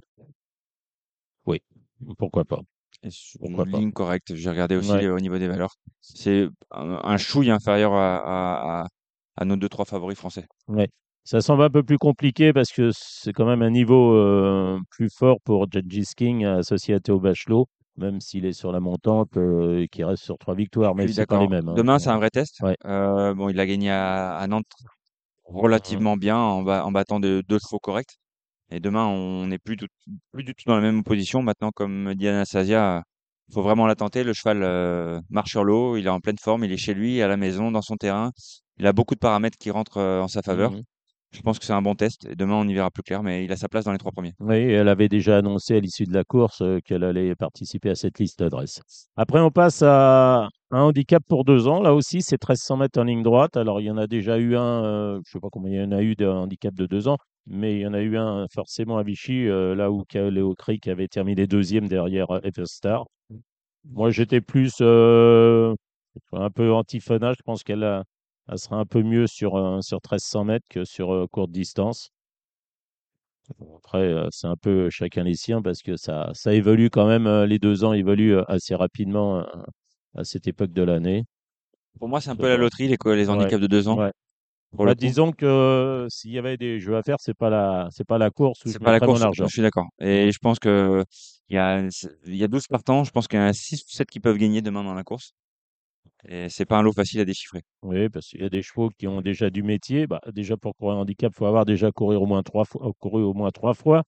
[2.18, 2.60] Pourquoi pas?
[3.02, 3.78] Et sur Pourquoi une pas?
[3.78, 4.34] ligne correcte.
[4.34, 5.06] J'ai regardé aussi Ouais.
[5.06, 5.74] au niveau des valeurs.
[6.00, 8.86] C'est un, un chouille inférieur à, à, à,
[9.36, 10.46] à nos deux, trois favoris français.
[10.68, 10.88] Ouais.
[11.24, 15.08] Ça semble un peu plus compliqué parce que c'est quand même un niveau euh, plus
[15.08, 17.66] fort pour Gengis King associé à Théo Bachelot,
[17.96, 21.14] même s'il est sur la montante euh, et qu'il reste sur trois victoires, mais Oui,
[21.14, 21.68] c'est pas les mêmes.
[21.68, 21.74] hein.
[21.74, 22.60] Demain, c'est un vrai test.
[22.60, 22.76] Ouais.
[22.84, 24.66] Euh, bon, il a gagné à, à Nantes
[25.44, 28.18] relativement bien en, ba- en battant de, deux chevaux corrects.
[28.70, 29.88] Et demain, on n'est plus, du-
[30.32, 31.42] plus du tout dans la même position.
[31.42, 33.02] Maintenant, comme dit Anastasia,
[33.48, 34.24] il faut vraiment la tenter.
[34.24, 37.28] Le cheval marche sur l'eau, il est en pleine forme, il est chez lui, à
[37.28, 38.32] la maison, dans son terrain.
[38.78, 40.72] Il a beaucoup de paramètres qui rentrent euh, en sa faveur.
[40.72, 40.82] Mhm.
[41.32, 42.26] Je pense que c'est un bon test.
[42.30, 44.12] Et demain, on y verra plus clair, mais il a sa place dans les trois
[44.12, 44.34] premiers.
[44.38, 47.96] Oui, elle avait déjà annoncé à l'issue de la course euh, qu'elle allait participer à
[47.96, 48.80] cette liste d'adresses.
[49.16, 51.80] Après, on passe à un handicap pour deux ans.
[51.82, 53.56] Là aussi, c'est 1300 mètres en ligne droite.
[53.56, 55.84] Alors, il y en a déjà eu un, euh, je ne sais pas combien il
[55.84, 58.16] y en a eu de handicap de deux ans, mais il y en a eu
[58.16, 63.06] un forcément à Vichy, euh, là où Léo Cric avait terminé deuxième derrière Everstar.
[63.90, 65.74] Moi, j'étais plus euh,
[66.32, 67.36] un peu antiphonage.
[67.38, 68.04] Je pense qu'elle a-
[68.48, 72.10] elle sera un peu mieux sur, euh, sur 1300 mètres que sur euh, courte distance.
[73.76, 77.28] Après, euh, c'est un peu chacun les siens parce que ça, ça évolue quand même.
[77.44, 79.44] les deux ans évoluent assez rapidement
[80.14, 81.24] à cette époque de l'année.
[81.98, 83.98] Pour moi, c'est un peu la loterie, les, Ouais, handicaps de deux ans.
[83.98, 84.12] ouais.
[84.76, 88.06] Bah, disons que euh, s'il y avait des jeux à faire, c'est pas la, c'est
[88.06, 89.86] pas la course C'est pas la course, je suis d'accord.
[90.00, 91.04] Et je pense que
[91.48, 91.86] il y a,
[92.26, 94.18] il y a 12 partants, je pense qu'il y en a 6 ou 7 qui
[94.18, 95.32] peuvent gagner demain dans la course.
[96.28, 97.62] Et c'est pas un lot facile à déchiffrer.
[97.82, 100.06] Oui, parce qu'il y a des chevaux qui ont déjà du métier.
[100.06, 102.90] Bah, déjà pour courir un handicap, il faut avoir déjà couru au moins trois fois,
[102.98, 104.02] couru au moins trois fois.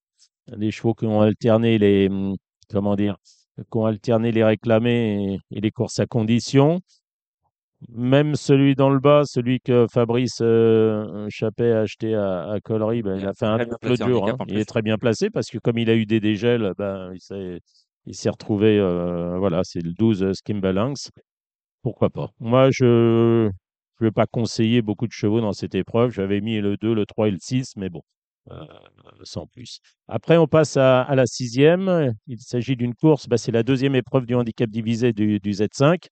[0.57, 2.37] Des chevaux qui ont alterné les, hum,
[2.71, 3.17] comment dire,
[3.59, 6.81] qui ont alterné les réclamés et, et les courses à condition.
[7.91, 13.03] Même celui dans le bas, celui que Fabrice euh, Chappet a acheté à, à Collery,
[13.03, 14.27] ben, Il a fait un en dur.
[14.27, 14.37] hein.
[14.49, 18.15] Il est très bien placé parce que comme il a eu des dégels, ben, il
[18.15, 18.79] s'est, retrouvé.
[18.79, 21.11] euh, voilà, c'est le 12 euh, Skimbalance.
[21.87, 22.33] Pourquoi pas?
[22.41, 23.51] Moi, je ne
[24.01, 26.11] vais pas conseiller beaucoup de chevaux dans cette épreuve.
[26.11, 28.03] J'avais mis le 2, le 3 et le 6, mais bon,
[28.51, 28.65] euh,
[29.23, 29.79] sans plus.
[30.09, 32.13] Après, on passe à, la sixième.
[32.27, 36.07] Il s'agit d'une course, bah, c'est la deuxième épreuve du handicap divisé du, du Z5,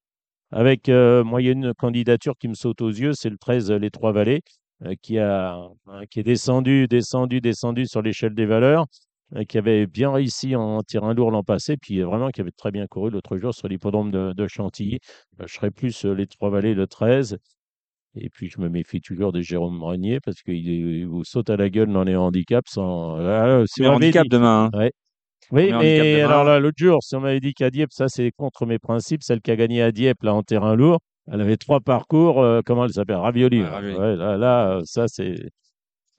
[0.52, 4.12] avec euh, une candidature qui me saute aux yeux, c'est le 13, euh, les Trois
[4.12, 4.42] Vallées,
[4.84, 8.86] euh, qui, est descendu, descendu, descendu sur l'échelle des valeurs,
[9.48, 12.86] qui avait bien réussi en terrain lourd l'an passé, puis vraiment qui avait très bien
[12.86, 14.98] couru l'autre jour sur l'hippodrome de, de Chantilly.
[15.40, 17.36] Euh, je serais plus les Trois Vallées le 13.
[18.16, 21.56] Et puis, je me méfie toujours de Jérôme Renier parce qu'il il vous saute à
[21.56, 22.70] la gueule dans les handicaps.
[22.70, 23.16] Sans...
[23.18, 24.70] Ah, si on m'avait handicap dit- demain.
[24.72, 24.78] hein.
[24.78, 24.92] Ouais.
[25.50, 28.64] Oui, mais alors là, l'autre jour, si on m'avait dit qu'à Dieppe, ça c'est contre
[28.66, 31.80] mes principes, celle qui a gagné à Dieppe, là, en terrain lourd, elle avait trois
[31.80, 33.16] parcours, euh, comment elle s'appelle?
[33.16, 33.60] Ravioli.
[33.60, 33.80] Là.
[33.80, 35.34] Ouais, là, là, ça c'est.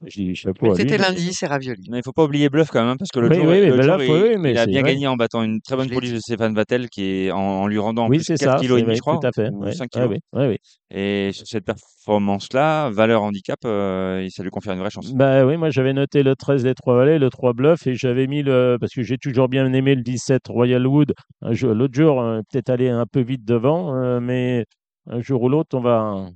[0.04, 1.86] Je dis chapeau c'était lundi, c'est ravioli.
[1.90, 4.36] Mais il faut pas oublier Bluff quand même, parce que Oui, jour, oui, il, oui,
[4.38, 4.92] mais il a bien vrai.
[4.92, 7.78] gagné en battant une très bonne police de Stéphane Vattel qui est en, en lui
[7.78, 8.58] rendant plus c'est 4 ça.
[8.58, 9.48] kg et c'est demi, vrai, je crois, Tout à fait.
[9.50, 10.10] ou ouais, 5 ouais, kg.
[10.10, 10.56] oui, ouais, oui.
[10.90, 15.14] Et sur cette performance-là, valeur handicap, euh, ça lui confère une vraie chance.
[15.14, 18.26] Bah oui, moi j'avais noté le 13 des Trois Vallées, le 3 Bluff, et j'avais
[18.26, 18.76] mis le.
[18.78, 21.14] Parce que j'ai toujours bien aimé le 17 Royal Wood.
[21.40, 24.66] L'autre jour, euh, peut-être aller un peu vite devant, euh, mais
[25.08, 26.28] un jour ou l'autre, on va.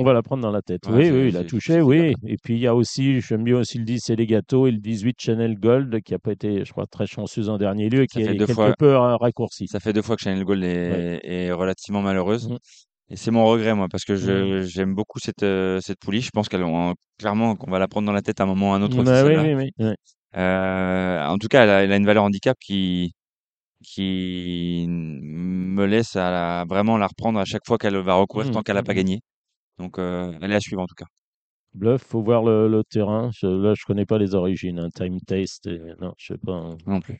[0.00, 0.82] On va la prendre dans la tête.
[0.88, 2.14] Oui, oui, il a touché, oui.
[2.24, 4.70] Et puis il y a aussi, j'aime bien aussi le 10 et les gâteaux et
[4.70, 8.02] le 18 Chanel Gold qui n'a pas été, je crois, très chanceuse en dernier lieu
[8.02, 9.66] et qui fait est deux quelque fois- peu euh, raccourci.
[9.66, 11.20] Ça fait deux fois que Chanel Gold est, Ouais.
[11.24, 12.48] est relativement malheureuse.
[12.48, 12.58] Mhm.
[13.10, 16.26] Et c'est mon regret, moi, parce que je, j'aime beaucoup cette, euh, cette pouliche.
[16.26, 16.64] Je pense qu'elle,
[17.18, 18.96] clairement, qu'on va la prendre dans la tête à un moment ou à un autre.
[19.02, 19.94] Ouais, oui, oui, oui.
[20.36, 23.14] Euh, en tout cas, elle a, elle a une valeur handicap qui,
[23.82, 28.52] qui me laisse à la- vraiment la reprendre à chaque fois qu'elle va recourir Mhm,
[28.52, 29.20] tant qu'elle n'a pas gagné.
[29.78, 31.06] Donc, est à suivre en tout cas.
[31.74, 33.30] Bluff, faut voir le, le terrain.
[33.32, 34.78] Je- là, je connais pas les origines.
[34.78, 34.88] hein.
[34.94, 36.54] Time Taste, et- non, je sais pas.
[36.54, 36.76] hein.
[36.86, 37.18] Non plus.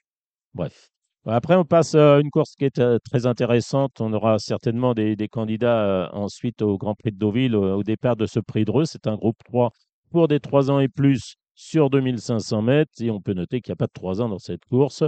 [0.55, 0.89] Bref.
[1.27, 4.01] Après, on passe à une course qui est euh, très intéressante.
[4.01, 7.83] On aura certainement des, des candidats euh, ensuite au Grand Prix de Deauville au, au
[7.83, 8.87] départ de ce prix de Dreux.
[8.87, 9.71] C'est un groupe 3
[10.11, 12.93] pour des 3 ans et plus sur 2500 mètres.
[13.01, 15.05] Et on peut noter qu'il n'y a pas de 3 ans dans cette course.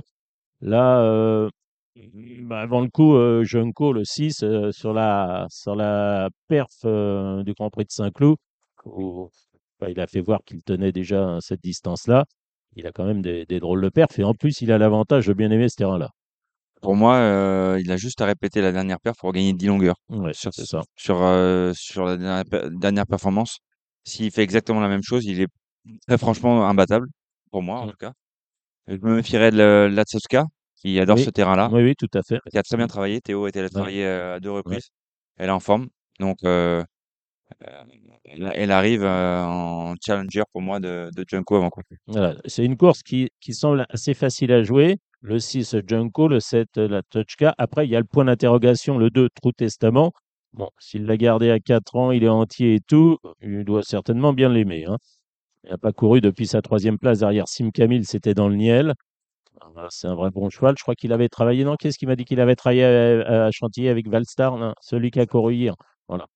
[0.61, 1.49] Là,
[1.97, 7.43] bah, avant le coup, euh, Junko, le 6, euh, sur, la, sur la perf euh,
[7.43, 8.37] du Grand Prix de Saint-Cloud,
[8.85, 9.31] où
[9.81, 12.25] bah, il a fait voir qu'il tenait déjà à cette distance-là.
[12.77, 14.19] Il a quand même des, des drôles de perfs.
[14.19, 16.11] Et en plus, il a l'avantage de bien aimer ce terrain-là.
[16.81, 19.97] Pour moi, euh, il a juste à répéter la dernière paire pour gagner 10 longueurs.
[20.09, 20.83] Ouais, sur, c'est ça.
[20.97, 23.59] sur, euh, sur la dernière, per- dernière performance.
[24.05, 25.49] S'il fait exactement la même chose, il est
[26.07, 27.07] très franchement imbattable,
[27.51, 27.91] pour moi en Mm.
[27.91, 28.13] tout cas.
[28.89, 30.47] Je me méfierais de la- Latsowska,
[30.81, 31.25] qui adore Oui.
[31.25, 32.39] ce terrain-là, Oui, oui, tout à fait.
[32.51, 33.21] qui a très bien travaillé.
[33.21, 33.71] Théo a été là Ouais.
[33.71, 34.89] travailler euh, à deux reprises.
[35.37, 35.89] Elle est en forme.
[36.19, 36.83] Donc, euh,
[37.67, 37.83] Euh,
[38.27, 41.83] elle, elle arrive euh, en challenger pour moi de, de Junko avant quoi.
[42.07, 44.99] Voilà, c'est une course qui, qui semble assez facile à jouer.
[45.21, 47.53] Le 6, Junko, le 7, la Touchka.
[47.59, 50.13] Après, il y a le point d'interrogation, le 2, True Testament.
[50.53, 54.33] Bon, s'il l'a gardé à 4 ans, il est entier et tout, il doit certainement
[54.33, 54.85] bien l'aimer.
[54.87, 54.97] Hein.
[55.65, 58.95] Il n'a pas couru depuis sa troisième place derrière Sim Camille, c'était dans le Niel.
[59.61, 60.75] Ah, C'est un vrai bon cheval.
[60.79, 61.65] Je crois qu'il avait travaillé.
[61.65, 65.11] Non, qu'est-ce qu'il m'a dit qu'il avait travaillé à, à Chantilly avec Valstar, non, celui
[65.11, 65.75] qui a couru hier.
[66.09, 66.27] Voilà.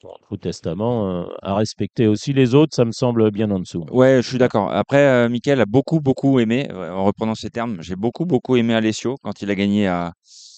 [0.00, 3.84] True Testament euh, à respecter aussi les autres, ça me semble bien en dessous.
[3.90, 4.70] Ouais, je suis d'accord.
[4.70, 8.54] Après, euh, Mickaël a beaucoup, beaucoup aimé, euh, en reprenant ces termes, j'ai beaucoup, beaucoup
[8.56, 10.12] aimé Alessio quand il a gagné à,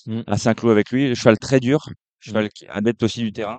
[0.07, 0.23] Mm.
[0.27, 1.09] à Saint-Cloud avec lui.
[1.09, 1.89] Le cheval très dur,
[2.21, 3.59] cheval qui adepte aussi du terrain,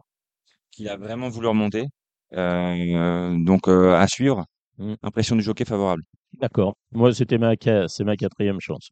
[0.71, 1.85] qu'il a vraiment voulu remonter.
[2.33, 4.45] Euh, donc, euh, à suivre.
[4.77, 4.93] Mm.
[5.03, 6.03] Impression du jockey favorable.
[6.39, 6.75] D'accord.
[6.91, 7.53] Moi, c'était ma,
[7.87, 8.89] c'est ma quatrième chance.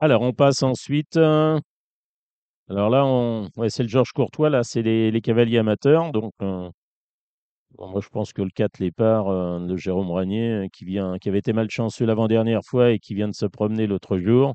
[0.00, 1.16] Alors, on passe ensuite.
[1.16, 1.58] euh,
[2.70, 4.48] Alors là, c'est le Georges Courtois.
[4.50, 6.12] Là, c'est les, les cavaliers amateurs.
[6.12, 6.70] Donc, euh,
[7.78, 11.38] moi, je pense que le 4 Lépard euh, de Jérôme Ragnier, qui, vient, qui avait
[11.38, 14.54] été malchanceux l'avant-dernière fois et qui vient de se promener l'autre jour,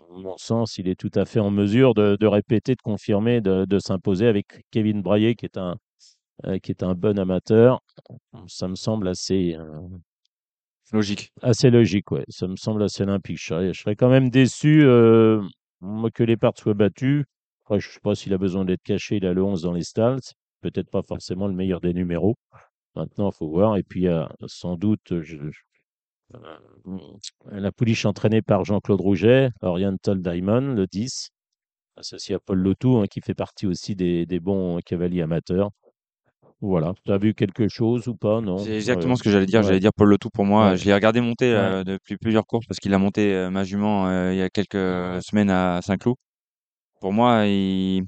[0.00, 3.40] à mon sens, il est tout à fait en mesure de, de répéter, de confirmer,
[3.40, 5.76] de, de s'imposer avec Kevin Braillet, qui est un,
[6.62, 7.80] qui est un bon amateur.
[8.48, 9.56] Ça me semble assez.
[10.92, 11.32] Euh, Logique.
[11.42, 12.24] assez logique, ouais.
[12.28, 13.36] Ça me semble assez limpide.
[13.38, 15.42] Je serais, quand même déçu euh,
[16.14, 17.24] que les parts soient battues.
[17.64, 19.16] Après, je ne sais pas s'il a besoin d'être caché.
[19.16, 20.18] Il a le 11 dans les stalls.
[20.22, 22.36] C'est peut-être pas forcément le meilleur des numéros.
[22.94, 23.76] Maintenant, il faut voir.
[23.76, 25.50] Et puis, a sans doute euh,
[27.50, 31.30] la pouliche entraînée par Jean-Claude Rouget, Oriental Diamond, le 10,
[31.96, 35.70] associé à Paul Lotou, qui fait partie aussi des bons cavaliers amateurs.
[36.60, 36.92] Voilà.
[37.04, 38.40] Tu as vu quelque chose ou pas?
[38.40, 39.60] Non C'est exactement ce que j'allais dire.
[39.60, 39.66] Ouais.
[39.66, 40.70] J'allais dire Paul Le Tout pour moi.
[40.70, 40.76] Ouais.
[40.76, 44.08] Je l'ai regardé monter euh, depuis plusieurs courses parce qu'il a monté euh, ma jument
[44.08, 46.16] euh, il y a quelques semaines à Saint-Cloud.
[47.00, 48.02] Pour moi, il,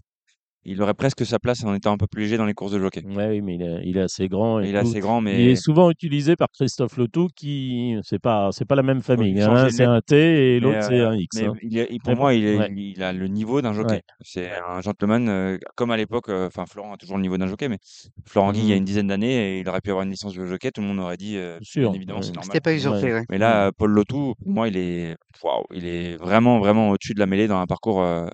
[0.70, 2.78] il aurait presque sa place en étant un peu plus léger dans les courses de
[2.78, 3.02] jockey.
[3.04, 4.61] Ouais, oui, mais il est, il est assez grand.
[4.61, 4.87] Et Il est tout.
[4.88, 8.74] assez grand, Il mais est souvent utilisé par Christophe Lotou, qui c'est pas c'est pas
[8.76, 9.33] la même famille.
[9.33, 11.37] Il un le c'est un T et l'autre c'est euh, un X.
[11.40, 11.54] mais hein.
[11.62, 12.72] il il- pour Mais moi, bon, il, est, ouais.
[12.74, 13.94] il a le niveau d'un jockey.
[13.94, 14.02] Ouais.
[14.22, 17.46] C'est un gentleman, euh, comme à l'époque, euh, enfin Florent a toujours le niveau d'un
[17.46, 17.78] jockey, mais
[18.26, 18.78] Florent Guy, il y a Mhm.
[18.78, 20.98] une dizaine d'années, et il aurait pu avoir une licence de jockey, tout le monde
[21.00, 22.44] aurait dit, euh, Bien sûr, évidemment, c'est normal.
[22.46, 23.24] C'était pas usurpé, Ouais.
[23.28, 27.18] Mais là, Paul Lotou, pour moi, il est, waouh, il est vraiment, vraiment au-dessus de
[27.18, 28.26] la mêlée dans un parcours, euh,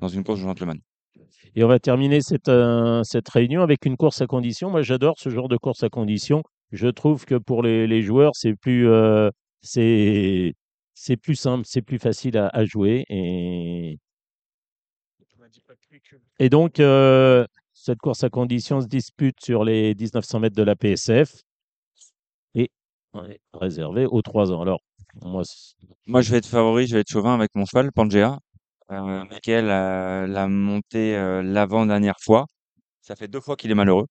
[0.00, 0.78] dans une course de gentleman.
[1.56, 4.70] Et on va terminer cette, euh, cette réunion avec une course à condition.
[4.70, 6.42] Moi, j'adore ce genre de course à condition.
[6.72, 9.30] Je trouve que pour les, les joueurs, c'est plus, euh,
[9.62, 10.54] c'est,
[10.94, 13.04] c'est plus simple, c'est plus facile à, à jouer.
[13.08, 13.98] Et,
[16.38, 20.74] et donc, euh, cette course à condition se dispute sur les 1900 mètres de la
[20.74, 21.30] PSF
[22.54, 22.70] et
[23.12, 24.62] on est réservé aux 3 ans.
[24.62, 24.80] Alors,
[25.22, 25.42] moi,
[26.06, 28.38] Moi, je vais être favori, je vais être chauvin avec mon cheval, Pangea.
[28.90, 32.46] Euh, Michael l'a monté euh, l'avant-dernière fois.
[33.00, 34.06] Ça fait deux fois qu'il est malheureux.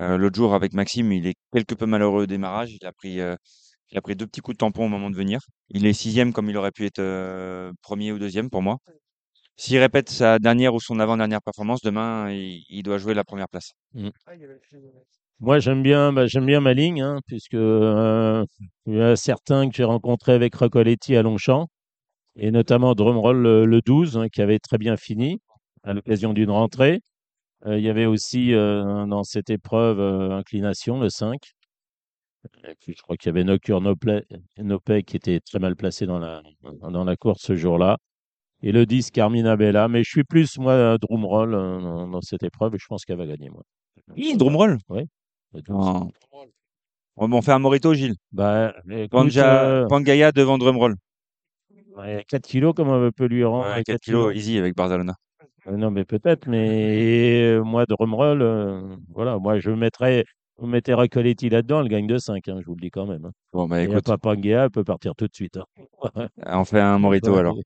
[0.00, 2.72] Euh, l'autre jour, avec Maxime, il est quelque peu malheureux au démarrage.
[2.72, 3.36] Il a pris, euh,
[3.90, 5.40] il a pris deux petits coups de tampon au moment de venir.
[5.68, 8.78] Il est sixième comme il aurait pu être euh, premier ou deuxième pour moi.
[9.56, 13.48] S'il répète sa dernière ou son avant-dernière performance, demain, il, il doit jouer la première
[13.48, 13.72] place.
[15.40, 18.44] Moi, j'aime bien, bah, j'aime bien ma ligne, hein, puisque euh,
[18.86, 21.68] il y a certains que j'ai rencontrés avec Recoletti à Longchamp,
[22.36, 25.40] et notamment Drumroll le, le 12, hein, qui avait très bien fini
[25.82, 27.00] à l'occasion d'une rentrée.
[27.66, 31.38] Euh, il y avait aussi euh, dans cette épreuve euh, inclination, le 5.
[32.64, 33.94] Et puis, je crois qu'il y avait Nocturne
[34.58, 37.98] Nopé, qui était très mal placé dans la, dans la course ce jour-là.
[38.62, 39.88] Et le 10, Carmina Bella.
[39.88, 43.50] Mais je suis plus, moi, Drumroll dans, cette épreuve, et je pense qu'elle va gagner,
[43.50, 43.62] moi.
[44.16, 45.68] Hi, Drumroll Le 12.
[45.68, 46.10] Non.
[47.16, 48.16] Bon, bon, on fait un Morito, Gilles.
[48.32, 49.34] Bah, écoute,
[49.90, 50.96] Pangaya devant Drumroll.
[52.00, 54.74] Ouais, 4 kilos, comment on peut lui rendre Ouais, avec 4 4 kilos, easy avec
[54.76, 55.14] Barcelona.
[55.66, 60.24] Euh, Non, mais peut-être, mais euh, moi, Drumroll, euh, voilà, moi, je mettrais,
[60.58, 63.26] vous mettez Recoletti là-dedans, elle gagne de 5, hein, je vous le dis quand même.
[63.26, 63.32] hein.
[63.52, 65.58] Bon, bah Et écoute, Papangea, elle peut partir tout de suite.
[65.58, 65.64] hein.
[66.46, 67.56] on fait un Morito alors.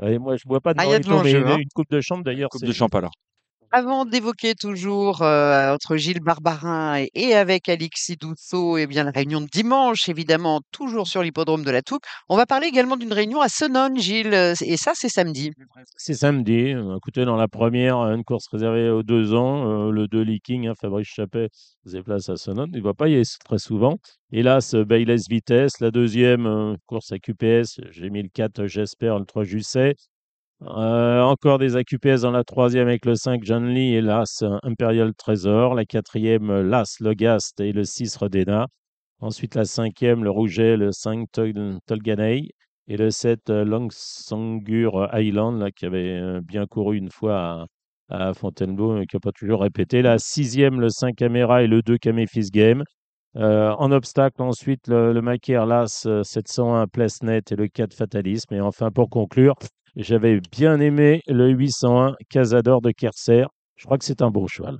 [0.00, 1.58] Ouais, moi, je bois pas de Ah, il y a de Morito, mais l'enjeu, hein.
[1.58, 2.66] une coupe de chambre, d'ailleurs, Coupe c'est...
[2.66, 3.12] de champ alors.
[3.72, 9.46] Avant d'évoquer toujours entre Gilles Barbarin et, avec Alexis Dousseau, et bien la réunion de
[9.46, 13.48] dimanche, évidemment, toujours sur l'hippodrome de la Touque, on va parler également d'une réunion à
[13.48, 15.52] Sonone, Gilles, et ça, c'est samedi.
[15.96, 16.74] C'est samedi.
[16.96, 20.74] Écoutez, dans la première, euh, une course réservée aux deux ans, le 2 Leaking, hein,
[20.80, 21.48] Fabrice Chappet
[21.86, 22.70] se déplace à Sonone.
[22.72, 23.98] Il ne va pas y aller très souvent.
[24.32, 25.78] Hélas, Bayless Vitesse.
[25.78, 29.94] La deuxième, course à QPS, j'ai mis le 4, j'espère, le 3 Jusset.
[30.62, 34.58] Euh, encore des AQPS dans la troisième avec le 5 John Lee et l'As euh,
[34.62, 35.74] Imperial Trésor.
[35.74, 38.66] La quatrième, euh, l'As Logast et le 6 Redena.
[39.20, 42.50] Ensuite, la cinquième, le Rouget, le 5 Tol- Tolganei.
[42.88, 47.66] Et le 7 euh, Longsangur Island, là, qui avait bien couru une fois
[48.10, 50.02] à Fontainebleau, qui n'a pas toujours répété.
[50.02, 52.82] La sixième, le 5 caméra et le 2 Caméfis Game.
[53.36, 58.54] En obstacle, ensuite, le, le Macaire Las 701 Plesnet et le 4 Fatalisme.
[58.54, 59.54] Et enfin, pour conclure,
[59.96, 63.44] j'avais bien aimé le 801 Casador de Kerser.
[63.76, 64.78] Je crois que c'est un bon cheval.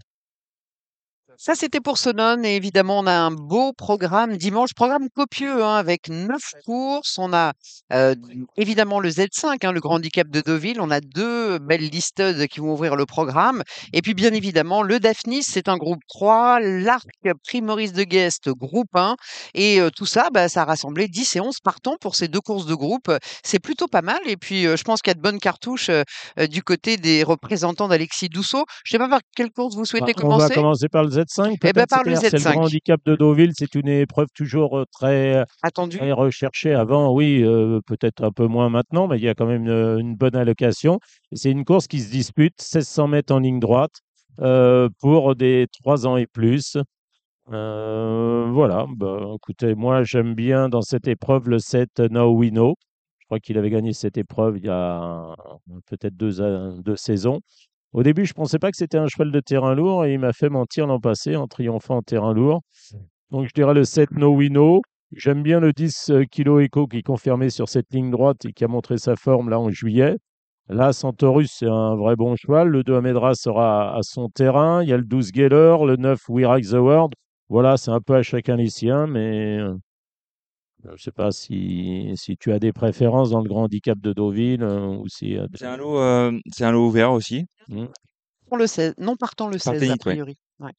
[1.42, 5.76] Ça, c'était pour Sonone et évidemment, on a un beau programme dimanche, programme copieux hein,
[5.76, 7.16] avec neuf courses.
[7.16, 7.54] On a
[7.94, 8.14] euh,
[8.58, 10.82] évidemment le Z5, hein, le grand handicap de Deauville.
[10.82, 13.62] On a deux belles listed qui vont ouvrir le programme.
[13.94, 17.08] Et puis, bien évidemment, le Daphnis, c'est un groupe 3, l'Arc
[17.46, 19.16] Primoris de Guest, groupe 1.
[19.54, 22.42] Et euh, tout ça, bah, ça a rassemblé 10 et 11 partants pour ces deux
[22.42, 23.10] courses de groupe.
[23.42, 24.20] C'est plutôt pas mal.
[24.26, 26.02] Et puis, euh, je pense qu'il y a de bonnes cartouches euh,
[26.38, 28.66] euh, du côté des représentants d'Alexis Dousseau.
[28.84, 30.54] Je sais pas par quelle course vous souhaitez Bah, on va commencer.
[30.54, 31.29] commencer par le Z5.
[31.38, 32.52] Eh ben, par le C'est le Z5.
[32.52, 33.52] grand handicap de Deauville.
[33.54, 35.98] C'est une épreuve toujours euh, très, Attendu.
[35.98, 36.74] très recherchée.
[36.74, 39.98] Avant, oui, euh, peut-être un peu moins maintenant, mais il y a quand même une,
[40.00, 40.98] une bonne allocation.
[41.32, 44.00] C'est une course qui se dispute 1600 mètres en ligne droite
[44.40, 46.76] euh, pour des 3 ans et plus.
[47.52, 52.74] Euh, voilà, bah, écoutez, moi j'aime bien dans cette épreuve le 7 Now We Know.
[53.18, 55.34] Je crois qu'il avait gagné cette épreuve il y a
[55.86, 57.40] peut-être deux saisons.
[57.92, 60.20] Au début, je ne pensais pas que c'était un cheval de terrain lourd et il
[60.20, 62.62] m'a fait mentir l'an passé en triomphant en terrain lourd.
[63.30, 64.82] Donc je dirais le 7 No We Know.
[65.12, 68.64] J'aime bien le 10 euh, Kilo Echo qui confirmé sur cette ligne droite et qui
[68.64, 70.16] a montré sa forme là en juillet.
[70.68, 72.68] Là, Santorus, c'est un vrai bon cheval.
[72.68, 74.84] Le 2 Amedra sera à son terrain.
[74.84, 77.14] Il y a le 12 Geller, le 9 We Rock the World.
[77.48, 79.74] Voilà, c'est un peu à chacun les siens, mais euh,
[80.84, 84.12] je ne sais pas si, si tu as des préférences dans le grand handicap de
[84.12, 85.36] Deauville euh, ou si.
[85.36, 87.46] euh, C'est un lot, euh, c'est un lot ouvert aussi.
[87.68, 87.86] Hmm.
[88.46, 89.96] Pour le 16, non partant le 16 a ouais.
[89.96, 90.36] priori.
[90.58, 90.72] Ouais.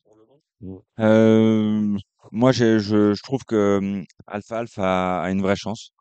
[1.00, 1.98] Euh,
[2.32, 5.92] moi, je, je, je trouve que hum, Alpha Alpha a, une vraie chance.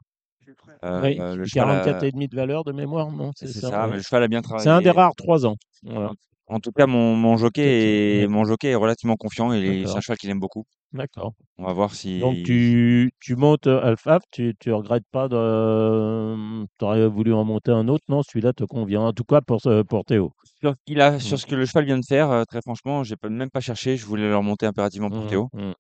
[0.85, 3.31] Euh, Oui, euh, le cheval 44 a- et demi de valeur de mémoire, non?
[3.37, 3.97] c'est C'est ça, ça, mais ouais.
[3.99, 4.91] le cheval a bien C'est un des travaillé.
[4.91, 5.57] rares 3 ans.
[5.83, 6.13] Voilà.
[6.49, 9.87] En tout cas, mon, mon jockey est, mon jockey est relativement confiant et il est-
[9.87, 10.65] c'est un cheval qu'il aime beaucoup.
[10.93, 11.35] D'accord.
[11.59, 12.43] On va voir Donc si.
[12.45, 16.65] tu, tu montes euh, Alpha, tu, tu regrettes pas de.
[16.79, 18.05] Tu aurais voulu en monter un autre?
[18.09, 19.03] Non, celui-là te convient.
[19.03, 20.33] En tout cas pour, ce- pour Théo.
[20.61, 21.39] Sur ce, qu'il a, sur Mm.
[21.39, 23.97] ce que le cheval vient de faire, euh, très franchement, j'ai pas- même pas cherché.
[23.97, 25.49] Je voulais le remonter impérativement pour Mm, Théo.
[25.53, 25.73] mm.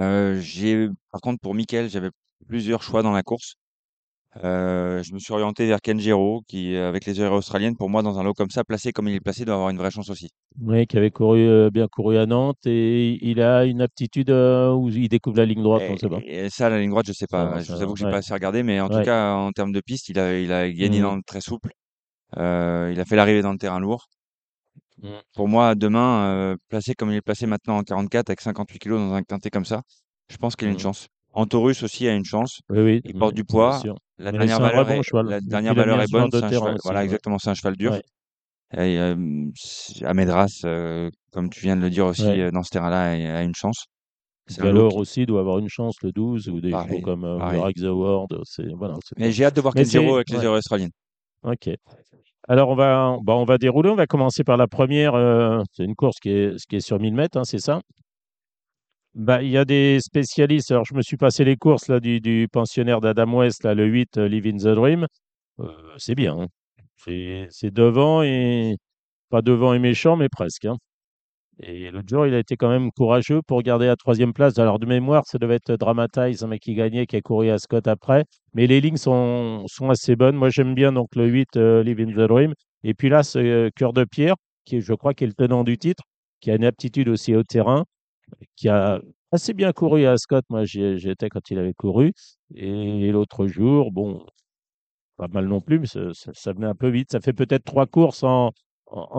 [0.00, 2.10] Euh, j'ai, par contre, pour Mickaël, j'avais
[2.48, 3.56] plusieurs choix dans la course.
[4.44, 8.02] Euh, je me suis orienté vers Kenjiro, qui, euh, avec les heures australiennes, pour moi,
[8.02, 10.10] dans un lot comme ça, placé comme il est placé, doit avoir une vraie chance
[10.10, 10.28] aussi.
[10.60, 14.72] Oui, qui avait couru, euh, bien couru à Nantes et il a une aptitude euh,
[14.72, 16.20] où il découvre la ligne droite, on ne sait pas.
[16.24, 17.58] Et, et ça, la ligne droite, je sais Ça, pas.
[17.60, 18.10] Je ça, vous avoue que j'ai ouais.
[18.12, 20.70] pas assez regardé, mais en tout cas, en termes de piste, il a, il a
[20.70, 21.02] gagné Mhm.
[21.04, 21.72] dans le très souple.
[22.36, 24.06] Il a fait l'arrivée dans le terrain lourd.
[25.02, 25.08] Mm.
[25.34, 29.14] Pour moi, demain, placé comme il est placé maintenant en 44 avec 58 kilos dans
[29.14, 29.82] un quintet comme ça,
[30.30, 30.80] je pense qu'il a une Mm.
[30.80, 31.08] chance.
[31.38, 32.60] Antorus aussi a une chance.
[32.68, 33.80] Oui, oui, Il porte du poids.
[34.18, 36.28] La Mais dernière valeur est, la dernière valeur est bonne.
[36.28, 37.04] de C'est un terrain cheval, aussi, voilà, ouais.
[37.04, 37.92] exactement, c'est un cheval dur.
[37.92, 38.02] Ouais.
[38.76, 39.14] Et, euh,
[40.04, 42.40] Amedras, euh, comme tu viens de le dire aussi, Ouais.
[42.40, 43.84] euh, dans ce terrain-là, a a une chance.
[44.58, 47.38] Galore aussi doit avoir une chance, le 12, ou des chevaux pareil, comme euh,
[47.72, 50.90] the voilà, c'est Mais j'ai hâte de voir c'est- avec les heures australiennes.
[51.44, 51.70] Ok.
[52.48, 53.90] Alors, on va, bah, on va dérouler.
[53.90, 55.14] On va commencer par la première.
[55.14, 57.80] euh, c'est une course qui est, qui est sur 1000 mètres, hein, c'est ça?
[59.14, 60.70] Bah, il y a des spécialistes.
[60.70, 64.18] Alors, je me suis passé les courses là, du, pensionnaire d'Adam West, là, le 8,
[64.18, 65.06] euh, Live in the Dream.
[65.60, 65.66] Euh,
[65.98, 66.36] c'est bien.
[66.38, 66.46] hein.
[67.50, 68.76] C'est, devant et
[69.30, 70.66] pas devant et méchant, mais presque.
[70.66, 70.76] hein.
[71.60, 74.58] Et l'autre jour, il a été quand même courageux pour garder la troisième place.
[74.58, 77.58] Alors, de mémoire, ça devait être Dramatize, un mec qui gagnait, qui a couru à
[77.58, 78.24] Scott après.
[78.54, 80.36] Mais les lignes sont, sont assez bonnes.
[80.36, 82.54] Moi, j'aime bien donc le 8, euh, the Dream.
[82.84, 85.64] Et puis là, ce euh, Cœur de Pierre, qui je crois, qui est le tenant
[85.64, 86.04] du titre,
[86.40, 87.84] qui a une aptitude aussi au terrain,
[88.56, 89.00] qui a
[89.32, 90.44] assez bien couru à Scott.
[90.50, 92.12] Moi, j'y étais quand il avait couru.
[92.54, 94.24] Et l'autre jour, bon,
[95.16, 97.12] pas mal non plus, mais ça, venait un peu vite.
[97.12, 98.52] Ça fait peut-être trois courses en,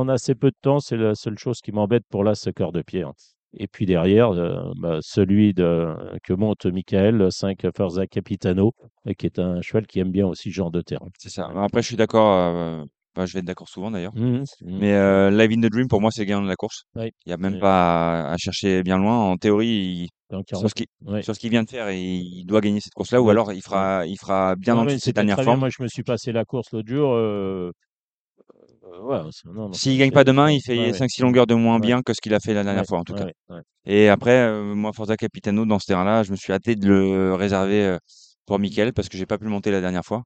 [0.07, 0.79] assez peu de temps.
[0.79, 3.11] C'est la seule chose qui m'embête pour là, ce cœur de pierre.
[3.53, 8.73] Et puis derrière, euh, bah, celui de, que monte Michael, le 5 Forza Capitano,
[9.17, 11.07] qui est un cheval qui aime bien aussi ce genre de terrain.
[11.17, 11.49] C'est ça.
[11.55, 12.31] Après, je suis d'accord.
[12.31, 12.83] euh,
[13.19, 14.15] enfin, je vais être d'accord souvent d'ailleurs.
[14.15, 14.79] Mhm, mhm.
[14.79, 16.83] Mais euh, Live in the Dream, pour moi, c'est le gagnant de la course.
[16.95, 17.11] Oui.
[17.25, 17.59] Il n'y a même Oui.
[17.59, 19.17] pas à, à chercher bien loin.
[19.17, 20.69] En théorie, il- sur, 40,
[21.23, 23.19] ce qu'il vient de faire, il, doit gagner cette course-là.
[23.21, 25.37] Ou alors, il fera, il fera bien Non, en mais dessous de ses c'était dernières
[25.37, 25.51] très bien.
[25.53, 25.59] formes.
[25.61, 27.13] Moi, je me suis passé la course l'autre jour.
[27.13, 27.71] euh,
[28.93, 29.19] euh, ouais,
[29.73, 30.93] S'il gagne pas demain, il fait ouais.
[30.93, 33.13] 5-6 longueurs de moins bien que ce qu'il a fait la dernière fois, en tout
[33.15, 33.27] cas.
[33.85, 37.33] Et après, euh, moi, Forza Capitano, dans ce terrain-là, je me suis hâté de le
[37.33, 37.97] réserver
[38.45, 40.23] pour Mickaël parce que j'ai pas pu le monter la dernière fois.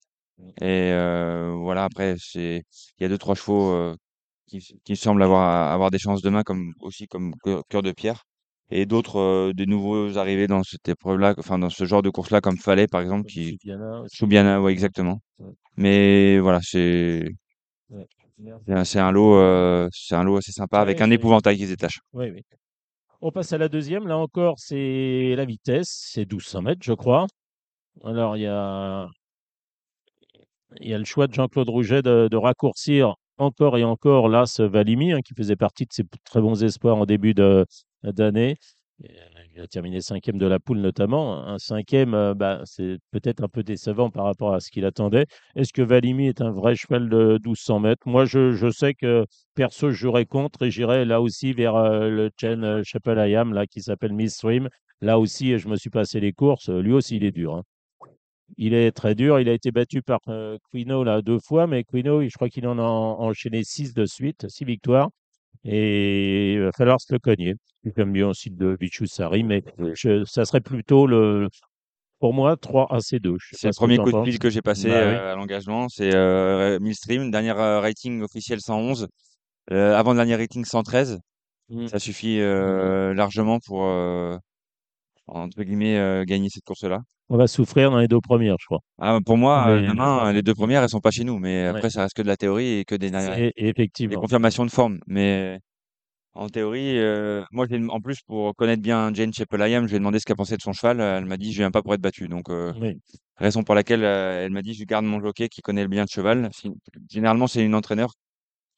[0.61, 2.63] Et euh, voilà, après, c'est,
[2.99, 3.95] il y a deux, trois chevaux
[4.47, 8.23] qui, qui semblent avoir, avoir des chances demain, comme aussi comme Cœur Cœur de Pierre.
[8.69, 12.57] Et d'autres, des nouveaux arrivés dans cette épreuve-là, enfin, dans ce genre de course-là, comme
[12.57, 14.17] Fallet, par exemple, qui, Subiana aussi.
[14.17, 15.19] Soubiana, ouais, exactement.
[15.37, 15.51] Ouais.
[15.77, 17.27] Mais voilà, c'est,
[17.89, 18.05] Ouais.
[18.65, 21.65] C'est un, c'est un lot, c'est un lot assez sympa avec Ouais, un épouvantail qui
[21.65, 21.99] se détache.
[22.13, 22.41] Oui, oui.
[23.21, 24.07] On passe à la deuxième.
[24.07, 26.09] Là encore, c'est la vitesse.
[26.11, 27.27] C'est 1200 mètres, je crois.
[28.03, 29.07] Alors, il y a,
[30.81, 35.11] il y a le choix de Jean-Claude Rouget de, raccourcir encore et encore l'As Valimi,
[35.11, 38.57] hein, qui faisait partie de ses très bons espoirs en début d'année.
[39.55, 41.45] Il a terminé cinquième de la poule notamment.
[41.47, 45.25] Un cinquième, euh, bah, c'est peut-être un peu décevant par rapport à ce qu'il attendait.
[45.55, 48.07] Est-ce que Valimi est un vrai cheval de 1200 mètres?
[48.07, 52.31] Moi, je, sais que perso, je jouerais contre et j'irais là aussi vers euh, le
[52.39, 54.69] Chen euh, Chapel là, qui s'appelle Miss Stream.
[55.01, 56.69] Là aussi, je me suis passé les courses.
[56.69, 57.55] Lui aussi, il est dur.
[57.55, 57.63] hein.
[58.57, 59.39] Il est très dur.
[59.39, 62.67] Il a été battu par euh, Quino là, deux fois, mais Quino, je crois qu'il
[62.67, 65.09] en a en- enchaîné six de suite, six victoires.
[65.65, 67.55] Et il va falloir se le cogner.
[67.95, 71.47] J'aime bien aussi de Bichou Sari, mais je- ça serait plutôt le,
[72.19, 73.35] pour moi, 3 à C2.
[73.39, 75.15] Je sais C'est pas le premier coup de fil que j'ai passé Bah oui.
[75.15, 75.87] euh, à l'engagement.
[75.89, 79.07] C'est euh, Millstream, dernière euh, rating officiel 111,
[79.71, 81.19] euh, avant-dernier rating 113.
[81.69, 81.87] Mm.
[81.87, 83.85] Ça suffit euh, largement pour,
[85.27, 86.99] entre guillemets, euh, gagner cette course-là.
[87.29, 88.79] On va souffrir dans les deux premières, je crois.
[88.99, 91.39] Ah, pour moi, euh, demain, les deux premières, elles sont pas chez nous.
[91.39, 91.67] Mais Ouais.
[91.69, 94.19] après, ça reste que de la théorie et que des, C'est- des effectivement.
[94.19, 94.99] confirmations de forme.
[95.07, 95.59] Mais
[96.33, 100.19] en théorie, euh, moi, en plus, pour connaître bien Jane Chapel-Ayam, je lui ai demandé
[100.19, 100.99] ce qu'elle pensait de son cheval.
[100.99, 102.27] Elle m'a dit, je viens pas pour être battu.
[102.27, 102.99] Donc, euh, Oui.
[103.37, 106.07] raison pour laquelle euh, elle m'a dit, je garde mon jockey qui connaît bien le
[106.11, 106.49] cheval.
[107.09, 108.09] Généralement, c'est une entraîneur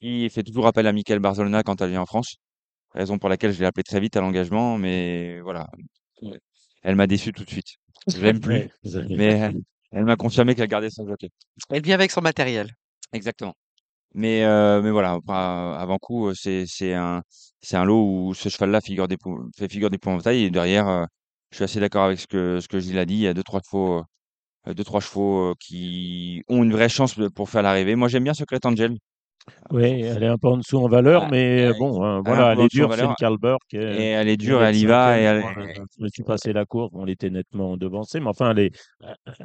[0.02, 2.36] qui fait toujours appel à Michael Barzolona quand elle vient en France.
[2.94, 4.78] Raison pour laquelle je l'ai appelé très vite à l'engagement.
[4.78, 5.68] Mais voilà,
[6.84, 7.76] elle m'a déçu tout de suite.
[8.08, 8.70] Je l'aime plus,
[9.10, 9.62] mais elle,
[9.92, 11.30] elle m'a confirmé qu'elle gardait son jockey.
[11.70, 12.72] Elle vient avec son matériel.
[13.14, 13.54] Exactement.
[14.14, 17.22] Mais, euh, mais voilà, pas- avant coup, euh, c'est, c'est un,
[17.62, 19.08] c'est un lot où ce cheval-là figure
[19.58, 20.44] fait figure d'épouvantail.
[20.44, 21.06] Et derrière, euh,
[21.52, 23.16] je suis assez d'accord avec ce que, ce que Gilles a dit.
[23.16, 24.04] Il y a deux, trois chevaux,
[24.68, 27.96] euh, deux, trois chevaux euh, qui ont une vraie chance de- pour faire l'arrivée.
[27.96, 28.98] Moi, j'aime bien Secret Angel.
[29.72, 32.56] Oui, elle est un peu en dessous en valeur, Ah, mais elle- bon, hein, voilà,
[32.56, 33.74] peu elle est dure, c'est Karl Burke.
[33.74, 35.20] Et euh, elle est dure, elle y va.
[35.20, 35.44] Et elle,
[35.98, 38.72] je me suis passé la course, on était nettement devancé, mais enfin, elle, est-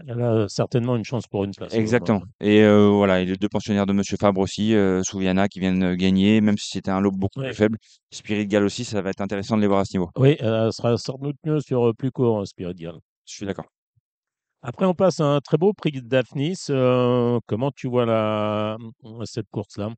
[0.06, 1.74] elle a certainement une chance pour une place.
[1.74, 2.22] Exactement.
[2.40, 5.82] Et euh, voilà, et les deux pensionnaires de Monsieur Fabre aussi, euh, Souviana, qui viennent
[5.82, 7.46] euh, gagner, même si c'était un lot beaucoup Ouais.
[7.48, 7.78] plus faible.
[8.10, 10.10] Spirit Gal aussi, ça va être intéressant de les voir à ce niveau.
[10.16, 12.98] Oui, elle sera sans doute mieux sur euh, plus court, hein, Spirit Girl.
[13.26, 13.66] Je suis d'accord.
[14.62, 16.66] Après, on passe à un très beau prix Daphnis.
[16.68, 18.76] Euh, comment tu vois la,
[19.24, 19.90] cette course-là?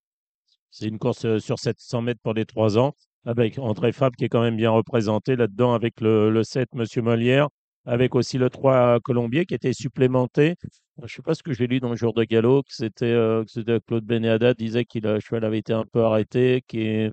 [0.70, 2.94] C'est une course euh, sur 700 mètres pour les 3 ans,
[3.26, 7.02] avec André Fab qui est quand même bien représenté là-dedans, avec le, le 7 Monsieur
[7.02, 7.48] Molière,
[7.86, 10.54] avec aussi le 3 Colombier qui était supplémenté.
[10.98, 13.06] Je ne sais pas ce que j'ai lu dans le jour de galop, que c'était
[13.06, 13.44] euh,
[13.86, 17.10] Claude Benéada disait que le cheval avait été un peu arrêté, que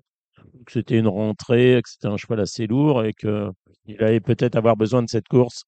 [0.67, 3.53] c'était une rentrée, que c'était un cheval assez lourd et qu'il
[3.99, 5.63] allait peut-être avoir besoin de cette course.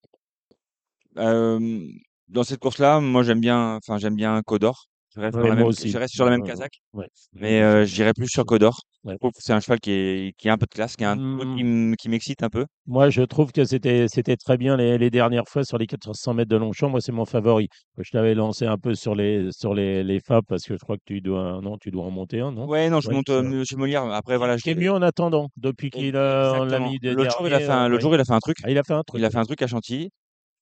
[1.18, 1.86] Euh,
[2.28, 4.86] dans cette course-là, moi j'aime bien, enfin j'aime bien Codor.
[5.14, 7.06] Je reste, la même, je sur la même Ouais, casaque, ouais.
[7.34, 8.80] mais euh, je dirais plus sur Codor.
[9.04, 9.14] Ouais.
[9.20, 11.36] Je c'est un cheval qui, est, qui a un peu de classe, qui, a un
[11.36, 11.54] truc
[11.98, 12.64] qui, m'excite un peu.
[12.86, 16.32] Moi, je trouve que c'était c'était très bien les, les dernières fois sur les 400
[16.32, 16.88] mètres de Longchamp.
[16.88, 17.68] Moi, c'est mon favori.
[17.98, 20.96] Je t'avais lancé un peu sur les sur les, les FAB parce que je crois
[20.96, 22.66] que tu dois non, tu dois en monter un, non?
[22.66, 23.42] Ouais, non, je monte euh.
[23.42, 24.04] Monsieur Molière.
[24.04, 27.46] Après, voilà, je Qui est mieux en attendant depuis qu'il l'a mis des L'autre jour,
[27.46, 28.56] il a fait un, jour, il a fait un truc.
[28.62, 29.20] Ah, il a fait un truc.
[29.20, 30.08] Il a fait un truc à Chantilly.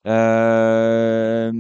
[0.05, 1.51] Mais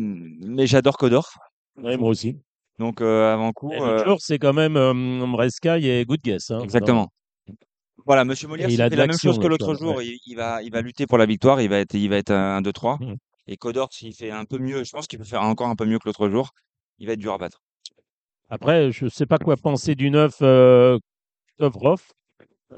[0.66, 1.28] j'adore Codor.
[1.76, 2.36] Ouais, moi aussi.
[2.78, 3.72] Donc, avant coup.
[4.18, 6.50] C'est quand même Mreskai et Good Guess.
[6.50, 7.08] hein, Exactement.
[8.06, 10.06] Voilà, Monsieur Molière, il a fait la même chose que l'autre jour, ouais.
[10.06, 12.32] il, il va, il va lutter pour la victoire, il va être, il va être
[12.32, 12.96] un 2-3.
[12.98, 13.16] Mm.
[13.46, 15.84] Et Codor, s'il fait un peu mieux, je pense qu'il peut faire encore un peu
[15.84, 16.50] mieux que l'autre jour,
[16.98, 17.62] il va être dur à battre.
[18.48, 20.98] Après, je ne sais pas quoi penser du neuf euh,
[21.58, 22.02] Kovrov,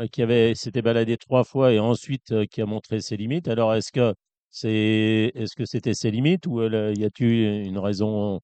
[0.01, 3.49] euh, qui avait s'était baladé trois fois et ensuite euh, qui a montré ses limites.
[3.49, 4.15] Alors, est-ce que
[4.53, 8.41] c'est est-ce que c'était ses limites ou euh, y a-t-il une raison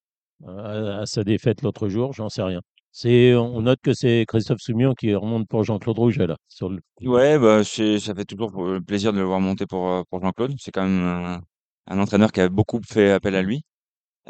[0.47, 2.13] à, à sa défaite l'autre jour?
[2.15, 2.61] J'en sais rien.
[2.93, 6.37] C'est on note que c'est Christophe Soumion qui remonte pour Jean-Claude Rouget là.
[6.49, 6.81] Sur le...
[7.03, 10.21] Ouais, bah, c'est, ça fait toujours euh, plaisir de le voir monter pour, euh, pour
[10.23, 10.55] Jean-Claude.
[10.59, 11.41] C'est quand même un,
[11.87, 13.63] un entraîneur qui a beaucoup fait appel à lui.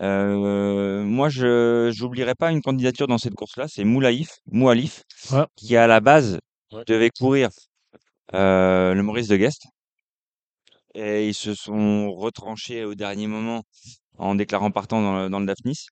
[0.01, 5.03] Euh, moi, je j'oublierai pas une candidature dans cette course-là, c'est Moulaïf, Moualif,
[5.57, 6.39] qui à la base
[6.70, 6.85] Ouais.
[6.87, 7.49] devait courir
[8.35, 9.66] euh, le Maurice de Guest.
[10.95, 13.62] Et ils se sont retranchés au dernier moment
[14.16, 15.86] en déclarant partant dans le, dans le Daphnis.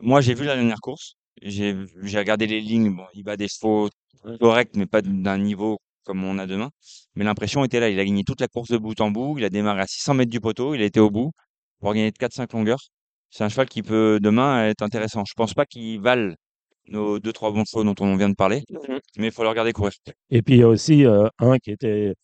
[0.00, 1.14] Moi, j'ai vu la dernière course.
[1.42, 2.94] J'ai j'ai regardé les lignes.
[2.94, 3.90] Bon, il bat des chevaux
[4.40, 6.70] corrects, mais pas d'un niveau comme on a demain.
[7.14, 7.88] Mais l'impression était là.
[7.88, 9.38] Il a gagné toute la course de bout en bout.
[9.38, 10.74] Il a démarré à 600 mètres du poteau.
[10.74, 11.32] Il a été au bout
[11.80, 12.80] pour gagner de 4-5 longueurs.
[13.30, 15.24] C'est un cheval qui peut demain être intéressant.
[15.26, 16.36] Je pense pas qu'il vale
[16.86, 18.62] nos deux trois bons chevaux dont on vient de parler,
[19.16, 19.92] mais il faut le regarder courir.
[20.30, 22.14] Et puis il y a aussi euh, un qui était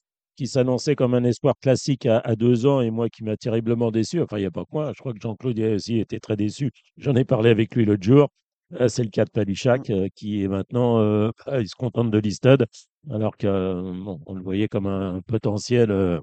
[0.40, 3.90] qui s'annonçait comme un espoir classique à, à deux ans et moi qui m'a terriblement
[3.90, 4.22] déçu.
[4.22, 4.90] Enfin, il n'y a pas que moi.
[4.96, 6.70] Je crois que Jean-Claude aussi été très déçu.
[6.96, 8.30] J'en ai parlé avec lui l'autre jour.
[8.70, 12.16] Là, c'est le cas de Palichak euh, qui est maintenant, euh, il se contente de
[12.16, 12.64] l'Istad,
[13.10, 16.18] alors qu'on on le voyait comme un potentiel euh,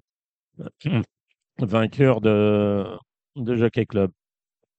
[1.59, 2.87] vainqueur de,
[3.35, 4.09] de Jockey Club.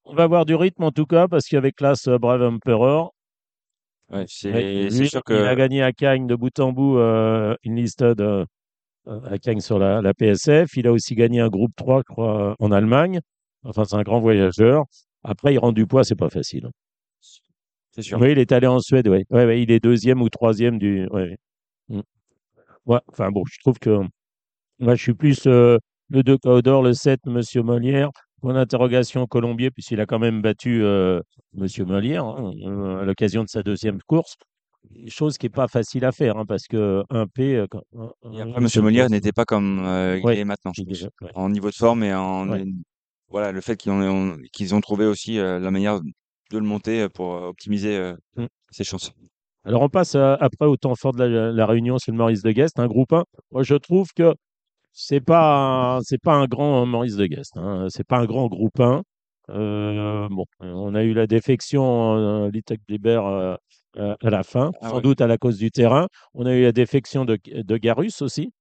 [0.03, 3.15] On va avoir du rythme en tout cas, parce qu'avec l'As Brave Emperor,
[4.11, 8.23] Ouais, c'est sûr il a gagné à Cagnes de bout en bout euh, une Listed
[8.23, 8.47] euh,
[9.09, 10.77] à Cagnes sur la, la PSF.
[10.77, 13.21] Il a aussi gagné un groupe 3, je crois, en Allemagne.
[13.65, 14.85] Enfin, c'est un grand voyageur.
[15.25, 16.69] Après, il rend du poids, c'est pas facile.
[17.91, 18.21] c'est sûr.
[18.21, 19.25] Oui, il est allé en Suède, oui.
[19.31, 21.07] Ouais, ouais, il est deuxième ou troisième du.
[21.11, 21.37] Ouais.
[21.89, 22.01] Mm.
[22.87, 24.01] Ouais, enfin bon, je trouve que
[24.79, 25.79] moi, je suis plus euh,
[26.09, 28.11] le 2 Caudor, le 7, Monsieur Molière.
[28.41, 31.21] Point d'interrogation Colombier, puisqu'il a quand même battu euh,
[31.55, 32.53] Monsieur Molière hein,
[33.01, 34.37] à l'occasion de sa deuxième course.
[35.09, 37.57] Chose qui n'est pas facile à faire, hein, parce que un P.
[37.57, 37.83] euh, quand-
[38.33, 41.31] Et après, seule Molière n'était pas comme euh, il Ouais, est maintenant, ouais.
[41.35, 42.65] En niveau de forme et en Ouais.
[43.29, 47.09] voilà le fait qu'ils ont, qu'ils ont trouvé aussi euh, la manière de le monter
[47.11, 48.47] pour optimiser euh, Mm.
[48.71, 49.13] ses chances.
[49.65, 52.43] Alors, on passe à- après au temps fort de la, la Réunion, c'est le Maurice
[52.43, 53.25] de Guest, un groupe 1.
[53.53, 54.35] Moi, je trouve que
[54.93, 57.57] c'est pas c'est pas un grand Maurice de Guest.
[57.57, 57.87] Hein.
[57.91, 59.03] C'est pas un grand groupe 1.
[59.51, 63.21] Euh, bon, on a eu la défection euh, Little Liber
[63.99, 66.09] euh, à la fin, Ah sans doute à la cause du terrain.
[66.35, 68.53] On a eu la défection de, de Garus aussi.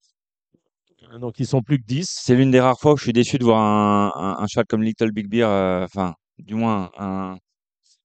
[1.19, 2.05] Donc, ils sont plus que 10.
[2.09, 4.65] C'est l'une des rares fois où je suis déçu de voir un, un, un cheval
[4.67, 7.37] comme Little Big Beer, euh, enfin, du moins, un,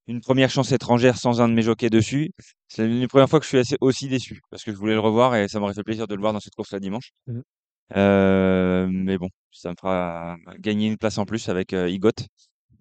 [0.06, 2.30] une première chance étrangère sans un de mes jockeys dessus.
[2.68, 4.94] C'est l'une des premières fois que je suis assez, aussi déçu parce que je voulais
[4.94, 7.10] le revoir et ça m'aurait fait plaisir de le voir dans cette course-là dimanche.
[7.26, 7.42] Mhm.
[7.96, 12.10] Euh, mais bon, ça me fera gagner une place en plus avec Igot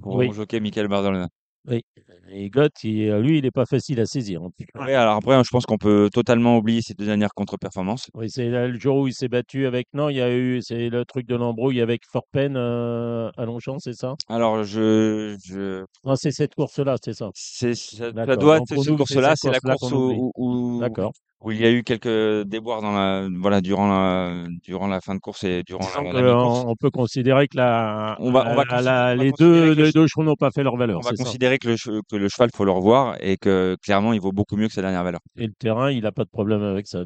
[0.01, 0.27] pour Oui.
[0.27, 1.27] mon jockey Michael Bardolina.
[1.67, 1.81] Oui.
[2.29, 4.41] Et Gott, il- lui, il n'est pas facile à saisir.
[4.41, 4.49] hein.
[4.79, 8.07] Oui, alors après, je pense qu'on peut totalement oublier ces deux dernières contre-performances.
[8.15, 9.87] Oui, c'est là, le jour où il s'est battu avec.
[9.93, 10.59] Non, il y a eu.
[10.61, 14.15] C'est le truc de l'embrouille avec Forpen euh, à Longchamp, c'est ça?
[14.27, 17.29] Alors, je, je, Non, c'est cette course-là, c'est ça.
[17.35, 18.37] c'est, ça, ça D'accord.
[18.37, 20.79] doit Donc, être pour cette nous, c'est course-là, cette c'est la course-là course où, où,
[20.79, 21.11] D'accord.
[21.41, 25.15] Où il y a eu quelques déboires dans la, voilà, durant la, durant la fin
[25.15, 28.63] de course et durant la, qu'on on peut considérer que la, On va- on va
[28.65, 31.09] la- on va les deux, les deux chevaux n'ont pas fait leur On valeur, va
[31.09, 31.23] c'est ça.
[31.23, 34.55] considérer que le, que le cheval, faut le revoir et que clairement, il vaut beaucoup
[34.55, 35.19] mieux que sa dernière valeur.
[35.37, 37.03] Et le terrain, il n'a pas de problème avec ça.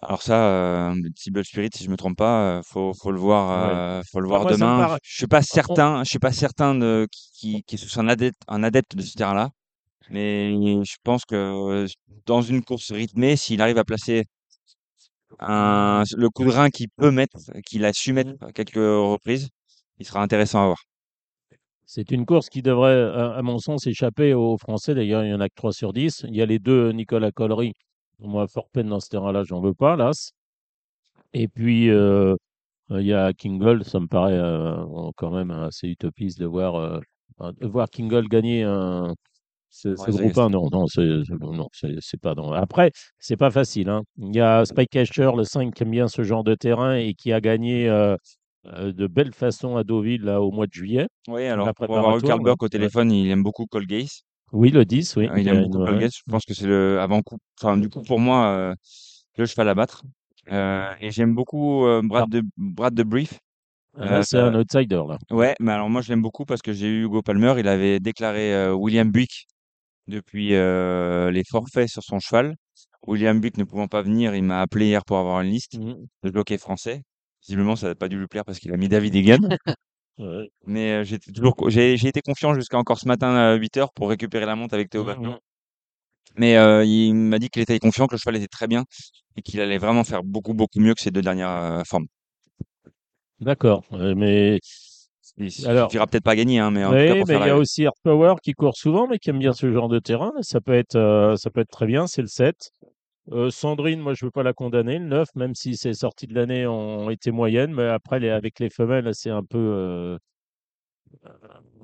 [0.00, 3.50] Alors ça, euh, Tibble Spirit, si je me trompe pas, euh, faut, faut le voir,
[3.50, 4.96] euh, faut le Bah, voir demain.
[5.02, 8.62] Je suis pas certain, je suis pas certain de qui, qui soit un adepte, un
[8.62, 9.50] adepte de ce terrain-là,
[10.10, 10.52] mais
[10.84, 11.86] je pense que euh,
[12.26, 14.24] dans une course rythmée, s'il arrive à placer
[15.40, 19.48] le coup de rein qu'il peut mettre, qu'il a su mettre à quelques reprises,
[19.98, 20.78] il sera intéressant à voir.
[21.86, 24.94] C'est une course qui devrait, à, mon sens, échapper aux Français.
[24.94, 26.26] D'ailleurs, il n'y en a que 3 sur 10.
[26.28, 27.72] Il y a les deux Nicolas Collery.
[28.20, 30.32] Moi, fort peine dans ce terrain-là, j'en veux pas, l'As.
[31.32, 32.36] Et puis, euh,
[32.90, 33.84] il y a Kingold.
[33.84, 34.84] Ça me paraît euh,
[35.16, 37.00] quand même assez utopiste de voir, euh,
[38.28, 39.14] gagner un,
[39.70, 40.50] ce, ce Ouais, groupe 1.
[40.50, 42.34] Non, non, c'est pas.
[42.34, 42.52] Non.
[42.52, 43.88] Après, c'est pas facile.
[43.88, 44.02] hein.
[44.18, 47.14] Il y a Spike Casher, le 5, qui aime bien ce genre de terrain et
[47.14, 48.16] qui a gagné euh,
[48.66, 51.06] euh, de belle façon à Deauville là, au mois de juillet.
[51.28, 52.38] Oui, alors pour avoir eu ouais.
[52.38, 52.68] Burke au Ouais.
[52.70, 54.08] téléphone, il aime beaucoup Colgate.
[54.52, 55.28] Oui, le 10, oui.
[55.28, 56.12] Euh, il aime beaucoup une- Colgate.
[56.14, 58.74] Je pense que c'est le avant-coup, enfin du coup pour moi euh,
[59.36, 60.02] le cheval à battre.
[60.50, 63.38] Euh, et j'aime beaucoup euh, Brad de Brad de Brief.
[63.96, 65.18] Là, c'est un outsider là.
[65.30, 67.98] Ouais, mais alors moi je l'aime beaucoup parce que j'ai eu Hugo Palmer, il avait
[68.00, 69.46] déclaré euh, William Buick
[70.08, 72.56] depuis euh, les forfaits sur son cheval.
[73.06, 76.06] William Buick ne pouvant pas venir, il m'a appelé hier pour avoir une liste Mhm.
[76.24, 77.02] de jockey français.
[77.46, 79.38] Visiblement, ça n'a pas dû lui plaire parce qu'il a mis David Egan.
[80.18, 80.50] Ouais.
[80.66, 83.92] Mais euh, j'étais toujours, co- j'ai, j'ai été confiant jusqu'à encore ce matin à 8h
[83.94, 85.38] pour récupérer la monte avec Théo Mhm.
[86.36, 88.84] Mais euh, il m'a dit qu'il était confiant, que le cheval était très bien
[89.36, 92.06] et qu'il allait vraiment faire beaucoup, beaucoup mieux que ses deux dernières euh, formes.
[93.40, 93.84] D'accord.
[93.92, 94.58] Euh, mais
[95.38, 97.46] Il suffira peut-être pas gagner, hein, mais en tout oui, cas pour mais faire il
[97.46, 100.32] y a aussi Power qui court souvent, mais qui aime bien ce genre de terrain.
[100.40, 102.06] Ça peut être, euh, ça peut être très bien.
[102.06, 102.70] C'est le 7.
[103.32, 104.98] Euh, Sandrine, moi, je veux pas la condamner.
[104.98, 108.58] Le 9, même si ses sorties de l'année ont été moyennes, mais après, les, avec
[108.60, 109.58] les femelles, c'est un peu.
[109.58, 110.18] euh,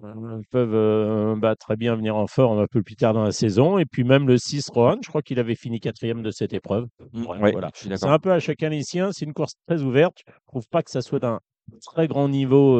[0.04, 3.78] euh, peuvent bah, très bien venir en forme un peu plus tard dans la saison.
[3.78, 6.86] Et puis même le 6, Rohan, je crois qu'il avait fini quatrième de cette épreuve.
[7.12, 7.70] Mm, Ouais, ouais, voilà.
[7.74, 9.10] C'est un peu à chacun les siens.
[9.12, 10.18] C'est une course très ouverte.
[10.26, 11.40] Je trouve pas que ça soit d'un
[11.84, 12.76] très grand niveau.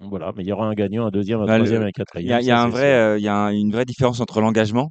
[0.00, 1.86] Euh, Voilà, mais il y aura un gagnant, un deuxième, un Bah, le- troisième et
[1.86, 2.30] un Il quatrième.
[2.30, 2.86] y a, il y ça, a un c'est vrai, sûr.
[2.96, 4.90] euh, il y a un- une vraie différence entre l'engagement,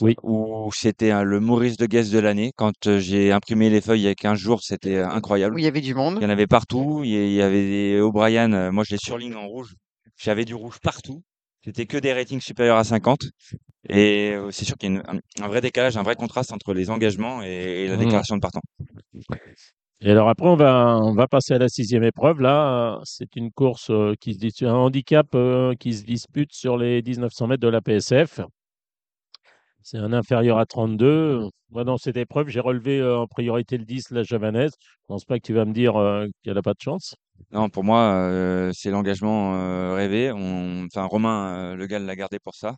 [0.00, 0.14] Oui.
[0.22, 2.52] où c'était euh, le Maurice de Guest de l'année.
[2.56, 5.58] Quand euh, j'ai imprimé les feuilles il y a 15 jours, c'était euh, incroyable.
[5.60, 6.16] Il y avait du monde.
[6.20, 7.02] Il y en avait partout.
[7.04, 8.52] Il y il y avait des O'Brien.
[8.52, 9.74] euh, Moi, je les surligne en rouge.
[10.16, 11.22] J'avais du rouge partout.
[11.64, 13.26] C'était que des ratings supérieurs à 50.
[13.88, 16.52] Et euh, c'est sûr qu'il y a une- un, un vrai décalage, un vrai contraste
[16.52, 18.00] entre les engagements et, et la Mhm.
[18.00, 18.60] déclaration de partant.
[20.00, 22.40] Et alors après, on va, on va passer à la sixième épreuve.
[22.40, 26.76] Là, c'est une course euh, qui se dispute, un handicap euh, qui se dispute sur
[26.76, 28.40] les 1900 mètres de la PSF.
[29.82, 31.48] C'est un inférieur à 32.
[31.70, 34.72] Moi, dans cette épreuve, j'ai relevé euh, en priorité le 10, la javanaise.
[34.80, 35.94] Je pense pas que tu vas me dire
[36.44, 37.16] qu'elle n'a pas de chance.
[37.50, 40.30] Non, pour moi, c'est l'engagement rêvé.
[40.30, 42.76] Enfin, Romain, euh, le gars l'a gardé pour ça.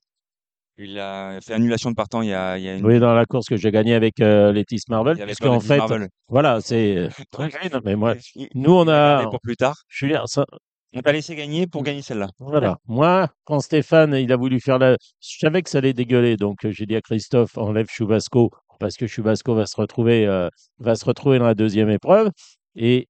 [0.82, 2.84] Il a fait annulation de partant il y a, il y a une.
[2.86, 5.50] Oui, dans la course que j'ai gagnée avec euh, Letis Marvel, il avait puisque peur
[5.52, 6.08] de en Miss fait, Marvel.
[6.28, 6.96] voilà, c'est.
[6.96, 7.08] euh,
[7.72, 8.14] non, mais moi,
[8.54, 9.24] nous, on a.
[9.30, 9.76] pour plus tard.
[9.88, 10.46] Je ça-
[10.94, 12.28] On t'a laissé gagner pour gagner celle-là.
[12.38, 12.78] Voilà.
[12.86, 14.92] Moi, quand Stéphane, il a voulu faire la.
[15.20, 16.36] Je savais que ça allait dégueuler.
[16.36, 20.48] Donc, euh, j'ai dit à Christophe, enlève Chubasco, parce que Chubasco va se retrouver, euh,
[20.78, 22.30] va se retrouver dans la deuxième épreuve.
[22.74, 23.08] Et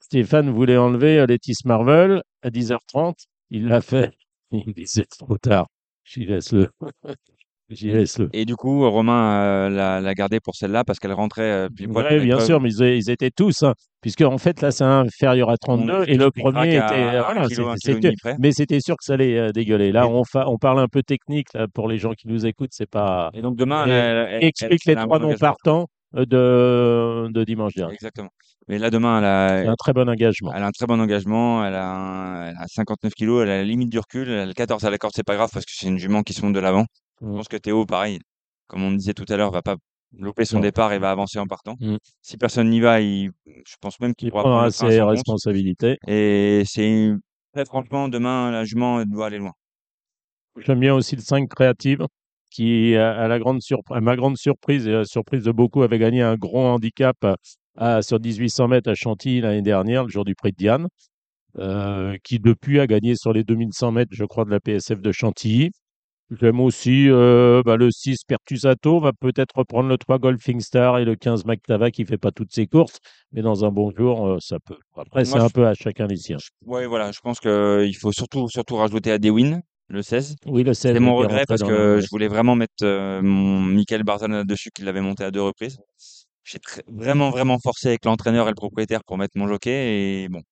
[0.00, 3.14] Stéphane voulait enlever Letis Marvel à 10h30.
[3.50, 4.10] Il l'a fait.
[4.50, 5.66] Il dit, c'est trop tard.
[6.04, 6.68] J'y laisse le.
[7.70, 8.28] J'y laisse le.
[8.34, 12.24] Et du coup, Romain euh, l'a l'a gardé pour celle-là parce qu'elle rentrait euh, Oui,
[12.24, 13.72] bien sûr, mais ils, ils étaient tous, hein,
[14.02, 16.80] puisque en fait là c'est inférieur à 32 et le premier était,
[17.22, 18.36] voilà, kilo, c'était- c'était- près.
[18.38, 19.90] mais c'était sûr que ça allait euh, dégueuler.
[19.90, 22.44] Là, Et- on, fa- on parle un peu technique là, pour les gens qui nous
[22.44, 23.30] écoutent, c'est pas.
[23.32, 25.86] Et donc demain, elle, elle- Explique les trois non partants
[26.16, 27.94] euh, de, de dimanche dernier.
[27.94, 28.28] Exactement.
[28.68, 29.24] Mais là, demain, elle
[29.66, 30.52] a, un très bon engagement.
[30.54, 31.64] elle a un très bon engagement.
[31.64, 33.42] Elle a, un- elle a 59 kilos.
[33.42, 34.28] Elle a la limite du recul.
[34.28, 35.12] Elle a le 14 à la corde.
[35.16, 36.86] C'est pas grave parce que c'est une jument qui se monte de l'avant.
[37.20, 37.36] Je Mm.
[37.36, 38.20] pense que Théo, pareil,
[38.68, 39.76] comme on disait tout à l'heure, va pas
[40.16, 40.62] louper son Non.
[40.62, 41.74] départ et va avancer en partant.
[41.80, 41.96] Mm.
[42.20, 45.98] Si personne n'y va, il, je pense même qu'il Il pourra prendre ses responsabilités.
[46.06, 47.12] Et c'est
[47.54, 49.52] très franchement, demain, la jument doit aller loin.
[50.58, 52.06] J'aime bien aussi le 5 créative
[52.50, 55.50] qui, à, à la grande surprise, à ma grande surprise et à la surprise de
[55.52, 57.16] beaucoup, avait gagné un grand handicap
[57.76, 60.88] à- à- sur 1800 mètres à Chantilly l'année dernière, le jour du prix de Diane,
[61.58, 65.12] euh, qui depuis a gagné sur les 2100 mètres, je crois, de la PSF de
[65.12, 65.70] Chantilly.
[66.40, 71.04] J'aime aussi euh, bah, le 6 Pertusato, va peut-être reprendre le 3 Golfing Star et
[71.04, 72.98] le 15 Mactava qui fait pas toutes ses courses,
[73.32, 74.78] mais dans un bon jour, euh, ça peut.
[74.96, 76.38] Après, c'est un je- peu à chacun les siens.
[76.64, 80.36] Ouais, voilà, je pense qu'il faut surtout, surtout rajouter à Dewin, le 16.
[80.46, 84.38] Oui, le 16 C'est mon regret parce que je voulais vraiment mettre mon Michael Barzana
[84.38, 85.78] là-dessus, qu'il l'avait monté à deux reprises.
[86.44, 90.42] J'ai vraiment, vraiment forcé avec l'entraîneur et le propriétaire pour mettre mon jockey et bon,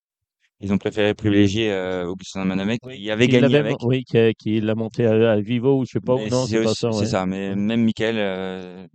[0.61, 2.80] ils ont préféré privilégier euh, Augustin Manamec.
[2.84, 3.82] Oui, Il avait qui gagné l'avait- avec.
[3.82, 6.18] Oui, qui, a- qui l'a monté à, à Vivo ou je sais pas où.
[6.18, 6.93] mais Non, c'est c'est pas aussi- ça.
[6.93, 7.07] c'est ouais.
[7.07, 8.86] ça, mais même Michael, euh,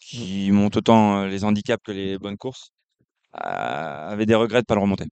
[0.00, 2.70] qui monte autant euh, les handicaps que les bonnes courses,
[3.32, 5.06] avait des regrets de pas le remonter.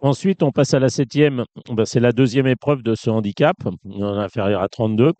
[0.00, 1.44] Ensuite, on passe à la septième.
[1.70, 5.12] Ben, c'est la deuxième épreuve de ce handicap, en inférieur à 32.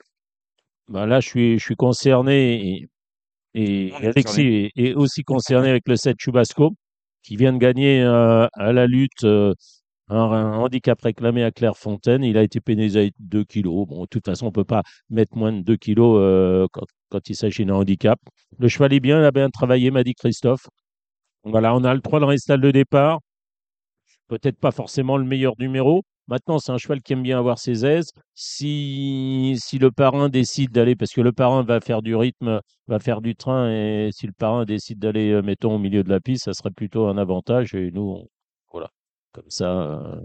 [0.88, 2.88] Ben, là, je suis, je suis concerné et,
[3.58, 6.74] et On Alexis est, est aussi concerné avec le 7 Chubasco,
[7.24, 9.52] qui vient de gagner euh, à la lutte euh,
[10.08, 12.22] un, un handicap réclamé à Clairefontaine.
[12.22, 13.86] Il a été pénalisé avec 2 kilos.
[13.88, 16.86] Bon, de toute façon, on ne peut pas mettre moins de 2 kilos euh, quand,
[17.10, 18.20] quand il s'agit d'un handicap.
[18.58, 20.68] Le cheval est bien, il a bien travaillé, m'a dit Christophe.
[21.44, 23.18] Voilà, on a le 3 dans les stalles de départ.
[24.28, 26.04] Peut-être pas forcément le meilleur numéro.
[26.28, 28.12] Maintenant, c'est un cheval qui aime bien avoir ses aises.
[28.34, 32.98] Si, si le parrain décide d'aller, parce que le parrain va faire du rythme, va
[32.98, 36.20] faire du train, et si le parrain décide d'aller, euh, mettons, au milieu de la
[36.20, 37.74] piste, ça serait plutôt un avantage.
[37.74, 38.28] Et nous, on-
[38.70, 38.90] voilà,
[39.32, 39.80] comme ça.
[39.80, 40.20] euh.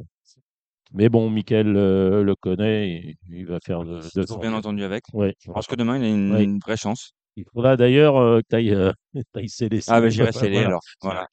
[0.93, 5.05] Mais bon, Michael euh, le connaît, et il va faire de Toujours bien entendu avec.
[5.13, 5.33] Ouais.
[5.39, 6.03] Je pense que demain, il
[6.35, 7.13] a une vraie chance.
[7.35, 8.91] Il faudra d'ailleurs euh, que tu ailles,
[9.87, 10.67] Ah, ben, j'irai sceller voilà.
[10.67, 10.81] alors.
[11.01, 11.27] Voilà.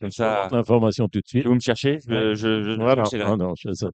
[0.00, 1.42] Comme ça, l'information tout de suite.
[1.42, 3.02] si vous me cherchez, je, je, je, Voilà.
[3.24, 3.86] Ah non, je sais.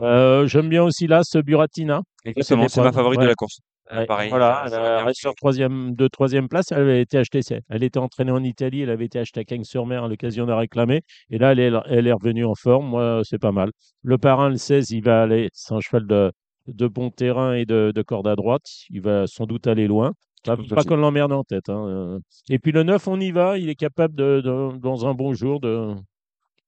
[0.00, 2.00] Euh, J'aime bien aussi là ce Buratina.
[2.24, 3.28] Exactement, c'est ma favorite de Ouais.
[3.28, 3.58] la course.
[3.90, 4.28] Ouais, pareil.
[4.28, 6.72] Voilà, elle reste sur troisième, de troisième place.
[6.72, 7.40] Elle avait été achetée.
[7.70, 8.82] Elle était entraînée en Italie.
[8.82, 11.00] Elle avait été achetée à Cagnes-sur-Mer à l'occasion de la réclamer.
[11.30, 12.86] Et là, elle est, elle est revenue en forme.
[12.88, 13.70] Moi, c'est pas mal.
[14.02, 15.48] Le parrain, le 16, il va aller.
[15.54, 16.30] C'est un cheval de,
[16.66, 18.66] de bon terrain et de, de corde à droite.
[18.90, 20.12] Il va sans doute aller loin.
[20.44, 21.68] Pas, pas qu'on l'emmerde en tête.
[21.68, 22.18] hein, euh.
[22.48, 23.58] Et puis le 9, on y va.
[23.58, 25.94] Il est capable, de, de- dans un bon jour, de.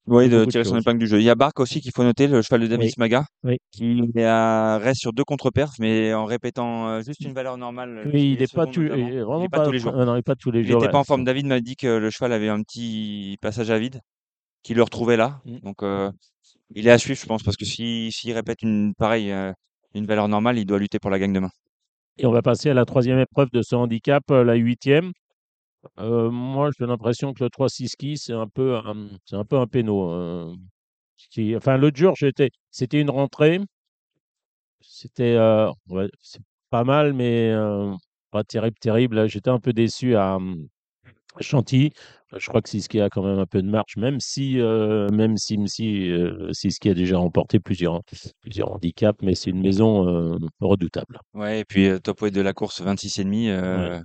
[0.07, 1.21] Oui, de tirer son épingle du jeu.
[1.21, 2.99] Il y a Bark aussi qu'il faut noter, le cheval de Davis Oui.
[2.99, 3.59] Maga, Oui.
[3.71, 8.09] qui reste sur deux contre-perfs, mais en répétant euh, juste une valeur normale.
[8.13, 8.89] Oui, il n'est pas, tous les
[9.79, 9.93] jours.
[9.93, 10.81] non, il est pas tous les Il jours.
[10.81, 11.23] n'était pas en forme.
[11.23, 14.01] David m'a dit que le cheval avait un petit passage à vide,
[14.65, 15.41] qu'il le retrouvait là.
[15.45, 15.59] Mm.
[15.61, 16.11] Donc, euh,
[16.75, 19.33] il est à suivre, je pense, parce que si- s'il répète une pareille,
[19.95, 21.51] une valeur normale, il doit lutter pour la gagne demain.
[22.19, 25.13] Et on va passer à la troisième épreuve de ce handicap, euh, la huitième.
[25.99, 29.67] Euh, moi, j'ai l'impression que le 3-6 ski, c'est un peu un, un peu un
[29.67, 30.11] péno.
[30.13, 30.55] euh,
[31.57, 32.15] enfin, l'autre jour,
[32.71, 33.61] c'était une rentrée.
[34.81, 35.71] C'était euh,
[36.71, 37.93] pas mal, mais euh,
[38.31, 39.29] pas terrible, terrible.
[39.29, 40.39] J'étais un peu déçu à,
[41.41, 41.93] Chantilly.
[42.37, 45.37] Je crois que Siski a quand même un peu de marche, même si, euh, même
[45.37, 48.01] si, si euh, Siski a déjà remporté plusieurs,
[48.41, 51.19] plusieurs handicaps, mais c'est une maison euh, redoutable.
[51.35, 53.49] Ouais, et puis euh, top weight de la course, 26,5.
[53.49, 54.01] Euh,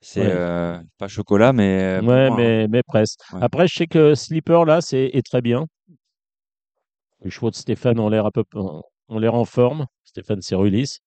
[0.00, 0.26] C'est Ouais.
[0.30, 1.96] euh, pas chocolat, mais.
[1.96, 2.34] Ouais, moi, hein.
[2.36, 3.20] mais, mais presque.
[3.32, 3.38] Ouais.
[3.42, 5.66] Après, je sais que Slipper, là, c'est est très bien.
[7.24, 8.44] Les chevaux de Stéphane ont l'air peu
[9.08, 9.86] ont l'air en forme.
[10.04, 10.98] Stéphane Cerulis.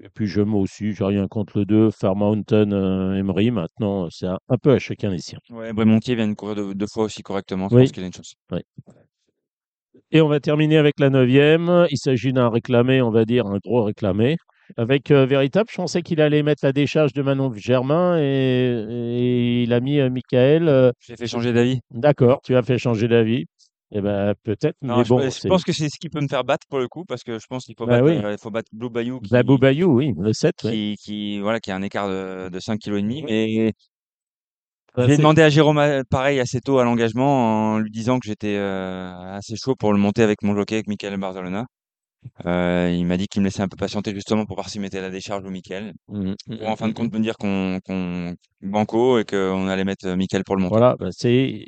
[0.00, 3.50] Et puis j'aime aussi, j'ai rien contre le 2, Fairmountain euh, Emery.
[3.50, 5.38] Maintenant, c'est un, un peu à chacun les siens.
[5.50, 7.68] Ouais, Brémontier vient de courir deux, deux fois aussi correctement.
[7.70, 7.82] Je Oui.
[7.84, 8.34] pense qu'il a une chance.
[10.12, 11.86] Et on va terminer avec la neuvième.
[11.90, 14.36] Il s'agit d'un réclamé, on va dire, un gros réclamé.
[14.76, 19.62] Avec euh, Véritable, je pensais qu'il allait mettre la décharge de Manon Germain et, et
[19.62, 20.68] il a mis euh, Michael.
[20.68, 21.78] euh, J'ai fait changer d'avis.
[21.92, 23.46] D'accord, tu as fait changer d'avis.
[23.96, 26.44] Eh ben peut-être, mais je, bon, je pense que c'est ce qui peut me faire
[26.44, 28.32] battre pour le coup, parce que je pense qu'il faut, Bah battre, oui.
[28.32, 30.54] il faut battre Blue Bayou qui, Babou Bayou, oui, le 7.
[30.64, 30.70] oui.
[30.70, 33.02] qui, qui, voilà, qui a un écart de, de 5 kg.
[33.24, 33.72] Mais
[34.94, 38.56] Bah, j'ai demandé à Jérôme pareil assez tôt à l'engagement en lui disant que j'étais
[38.56, 41.66] euh, assez chaud pour le monter avec mon jockey, avec Michael Barzalona.
[42.46, 45.00] Euh, il m'a dit qu'il me laissait un peu patienter justement pour voir s'il mettait
[45.00, 45.92] la décharge ou Michael.
[46.08, 49.68] Mm, Pour en mm, fin de mm, compte me dire qu'on qu'on banco et qu'on
[49.68, 50.70] allait mettre euh, Michael pour le monter.
[50.70, 51.66] Voilà, bah, c'est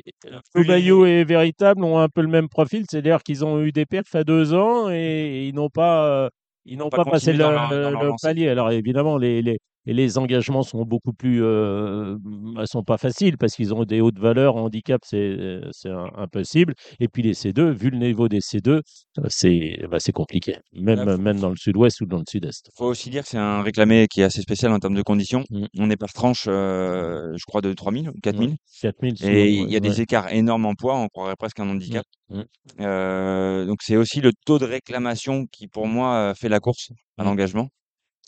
[0.53, 3.85] Blue Bayou et Véritable ont un peu le même profil, c'est-à-dire qu'ils ont eu des
[3.85, 6.29] perfs à deux ans et ils n'ont pas, euh,
[6.65, 8.27] ils n'ont pas pas, passé le, dans leur- dans leur le lancée.
[8.27, 8.49] palier.
[8.49, 9.57] Alors évidemment, les, les,
[9.89, 12.15] et les engagements sont beaucoup plus, euh,
[12.59, 16.73] elles sont pas faciles parce qu'ils ont des hautes valeurs, handicap, c'est c'est un- impossible.
[16.99, 18.81] Et puis les C2, vu le niveau des C2,
[19.17, 22.69] euh, c'est bah, c'est compliqué, même Là, même dans le sud-ouest ou dans le sud-est.
[22.77, 25.43] faut aussi dire que c'est un réclamé qui est assez spécial en termes de conditions.
[25.49, 25.65] Mm.
[25.79, 28.55] On est par tranche, euh, je crois, de 3000 ou 4000.
[28.81, 31.59] 4000 souvent, Et il y ouais, a des écarts énormes en poids, on croirait presque
[31.59, 32.05] un handicap.
[32.29, 32.41] Mm.
[32.81, 36.89] Euh, donc c'est aussi le taux de réclamation qui, pour moi, euh, fait la course
[37.17, 37.69] à l'engagement.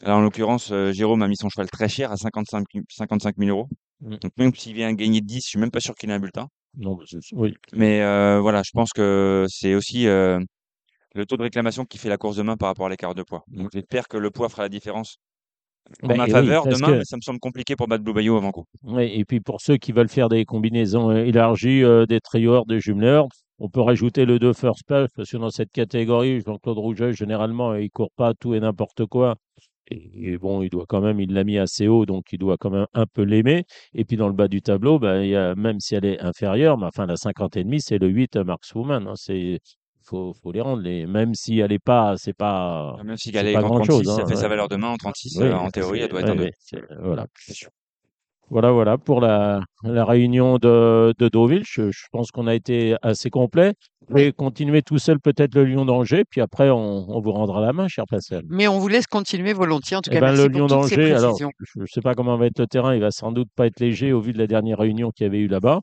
[0.03, 3.49] Là, en l'occurrence, euh, Jérôme a mis son cheval très cher à 55, 55 000
[3.49, 3.67] euros.
[4.01, 4.15] Mm.
[4.17, 6.47] Donc même s'il vient gagner 10, je suis même pas sûr qu'il ait un bulletin.
[6.77, 7.53] Non, mais c'est- oui.
[7.73, 10.39] Mais euh, voilà, je pense que c'est aussi euh,
[11.13, 13.43] le taux de réclamation qui fait la course demain par rapport à l'écart de poids.
[13.47, 15.17] Donc j'espère que le poids fera la différence
[16.03, 18.13] en Bah, ma oui, faveur demain, que- mais ça me semble compliqué pour battre Blue
[18.13, 18.65] Bayou avant coup.
[18.83, 22.79] Oui, et puis pour ceux qui veulent faire des combinaisons élargies, euh, des triors, des
[22.79, 23.27] jumeleurs,
[23.59, 27.75] on peut rajouter le 2 first place parce que dans cette catégorie, Jean-Claude Rouget, généralement,
[27.75, 29.35] il court pas tout et n'importe quoi.
[29.91, 32.57] Et, et bon, il doit quand même, il l'a mis assez haut, donc il doit
[32.57, 33.65] quand même un peu l'aimer.
[33.93, 36.19] Et puis dans le bas du tableau, ben, il y a, même si elle est
[36.21, 39.07] inférieure, mais enfin la 50 et demi, c'est le 8 Markswoman.
[39.07, 39.59] Hein, c'est
[40.03, 40.81] faut, faut les rendre.
[40.81, 43.83] Les, même si elle est pas, c'est pas, Même si elle est pas en grand
[43.83, 44.15] 36, chose.
[44.15, 45.37] ça hein, fait sa valeur demain en 36.
[45.37, 46.43] Oui, euh, en théorie, elle doit être ouais, un 2.
[46.43, 47.27] ouais, c'est- voilà.
[48.51, 51.63] Voilà, voilà pour la, la réunion de, de Deauville.
[51.65, 53.73] Je, je pense qu'on a été assez complet.
[54.09, 57.61] Je vais continuer tout seul peut-être le Lion d'Angers, puis après on, on vous rendra
[57.61, 58.43] la main, cher Pascal.
[58.49, 59.95] Mais on vous laisse continuer volontiers.
[59.95, 62.35] En tout Eh cas, ben, merci le ces d'Angers, alors je ne sais pas comment
[62.35, 64.47] va être le terrain, il va sans doute pas être léger au vu de la
[64.47, 65.79] dernière réunion qu'il y avait eu là-bas.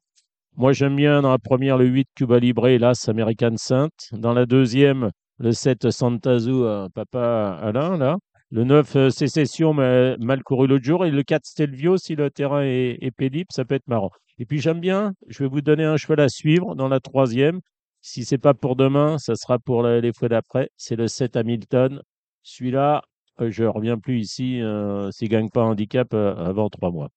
[0.56, 3.88] Moi, j'aime bien dans la première le 8 Cuba Libre, l'As American Saint.
[4.12, 8.16] Dans la deuxième, le 7 Santazu, euh, Papa Alain, là.
[8.50, 11.04] Le 9 euh, Sécession, mais mal couru l'autre jour.
[11.04, 14.10] Et le 4 Stelvio, si le terrain est, est ça peut être marrant.
[14.38, 17.60] Et puis j'aime bien, je vais vous donner un cheval à suivre dans la troisième.
[18.00, 20.70] Si c'est pas pour demain, ça sera pour les fois d'après.
[20.76, 22.00] C'est le 7 Hamilton.
[22.42, 23.02] Celui-là,
[23.40, 27.10] euh, je reviens plus ici euh, s'il gagne pas handicap euh, avant trois mois.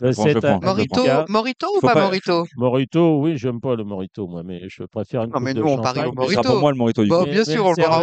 [0.00, 1.02] Le Je prends, je 7 prends, je Morito.
[1.28, 2.46] Morito ou pas, pas- Morito?
[2.56, 5.62] Morito, oui, j'aime pas le Morito, moi, mais je préfère une Non, mais coupe de
[5.66, 6.10] nous, on parie champagne.
[6.12, 6.42] au Morito.
[6.42, 7.30] pour moi le Morito du Bon, coup.
[7.30, 8.02] bien sûr, on le verra.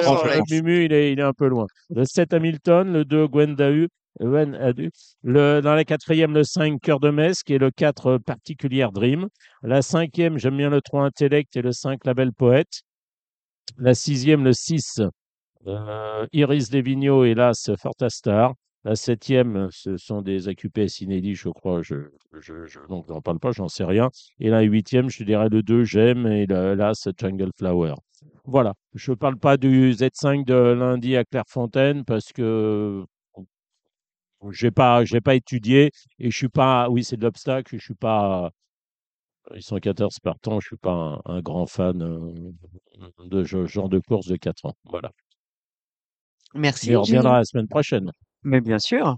[0.49, 1.65] Mumu, il est, il est un peu loin.
[1.89, 3.87] Le 7 Hamilton, le 2 Gwendau,
[4.21, 4.91] Gwen Adu.
[5.23, 9.27] Le, dans la quatrième, le 5 Cœur de Metz, qui est le 4 Particulière Dream.
[9.63, 12.81] La cinquième, j'aime bien le 3 Intellect et le 5 La Belle Poète.
[13.77, 15.01] La sixième, le 6
[15.67, 18.53] euh, Iris Devigno et l'As Fortastar.
[18.85, 21.81] La septième, ce sont des AQPS inédits, je crois.
[21.81, 21.95] Je,
[22.39, 24.09] je, je, donc, j'en parle pas, j'en sais rien.
[24.39, 27.93] Et la huitième, je dirais le 2, J'aime, et le- l'As Jungle Flower.
[28.45, 28.73] Voilà.
[28.93, 33.05] Je ne parle pas du Z5 de lundi à Clairefontaine parce que
[34.51, 37.95] j'ai pas, j'ai pas étudié et je suis pas, oui, c'est de l'obstacle, je suis
[37.95, 38.51] pas,
[39.55, 42.51] ils sont 14 partants, je suis pas un, un grand fan euh,
[43.25, 44.75] de ce genre de course de 4 ans.
[44.85, 45.11] Voilà.
[46.53, 48.11] Merci, Mais on reviendra la semaine prochaine.
[48.43, 49.17] Mais bien sûr.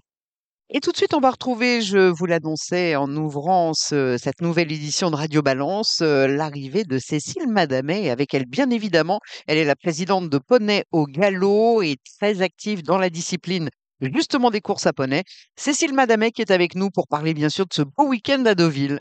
[0.69, 4.71] Et tout de suite, on va retrouver, je vous l'annonçais en ouvrant ce- cette nouvelle
[4.71, 8.05] édition de Radio Balance, euh, l'arrivée de Cécile Madamet.
[8.05, 12.41] Et avec elle, bien évidemment, elle est la présidente de Poney au Galop et très
[12.41, 13.69] active dans la discipline
[14.01, 15.23] justement des courses à poney.
[15.55, 18.55] Cécile Madamet qui est avec nous pour parler bien sûr de ce beau week-end à
[18.55, 18.99] Deauville.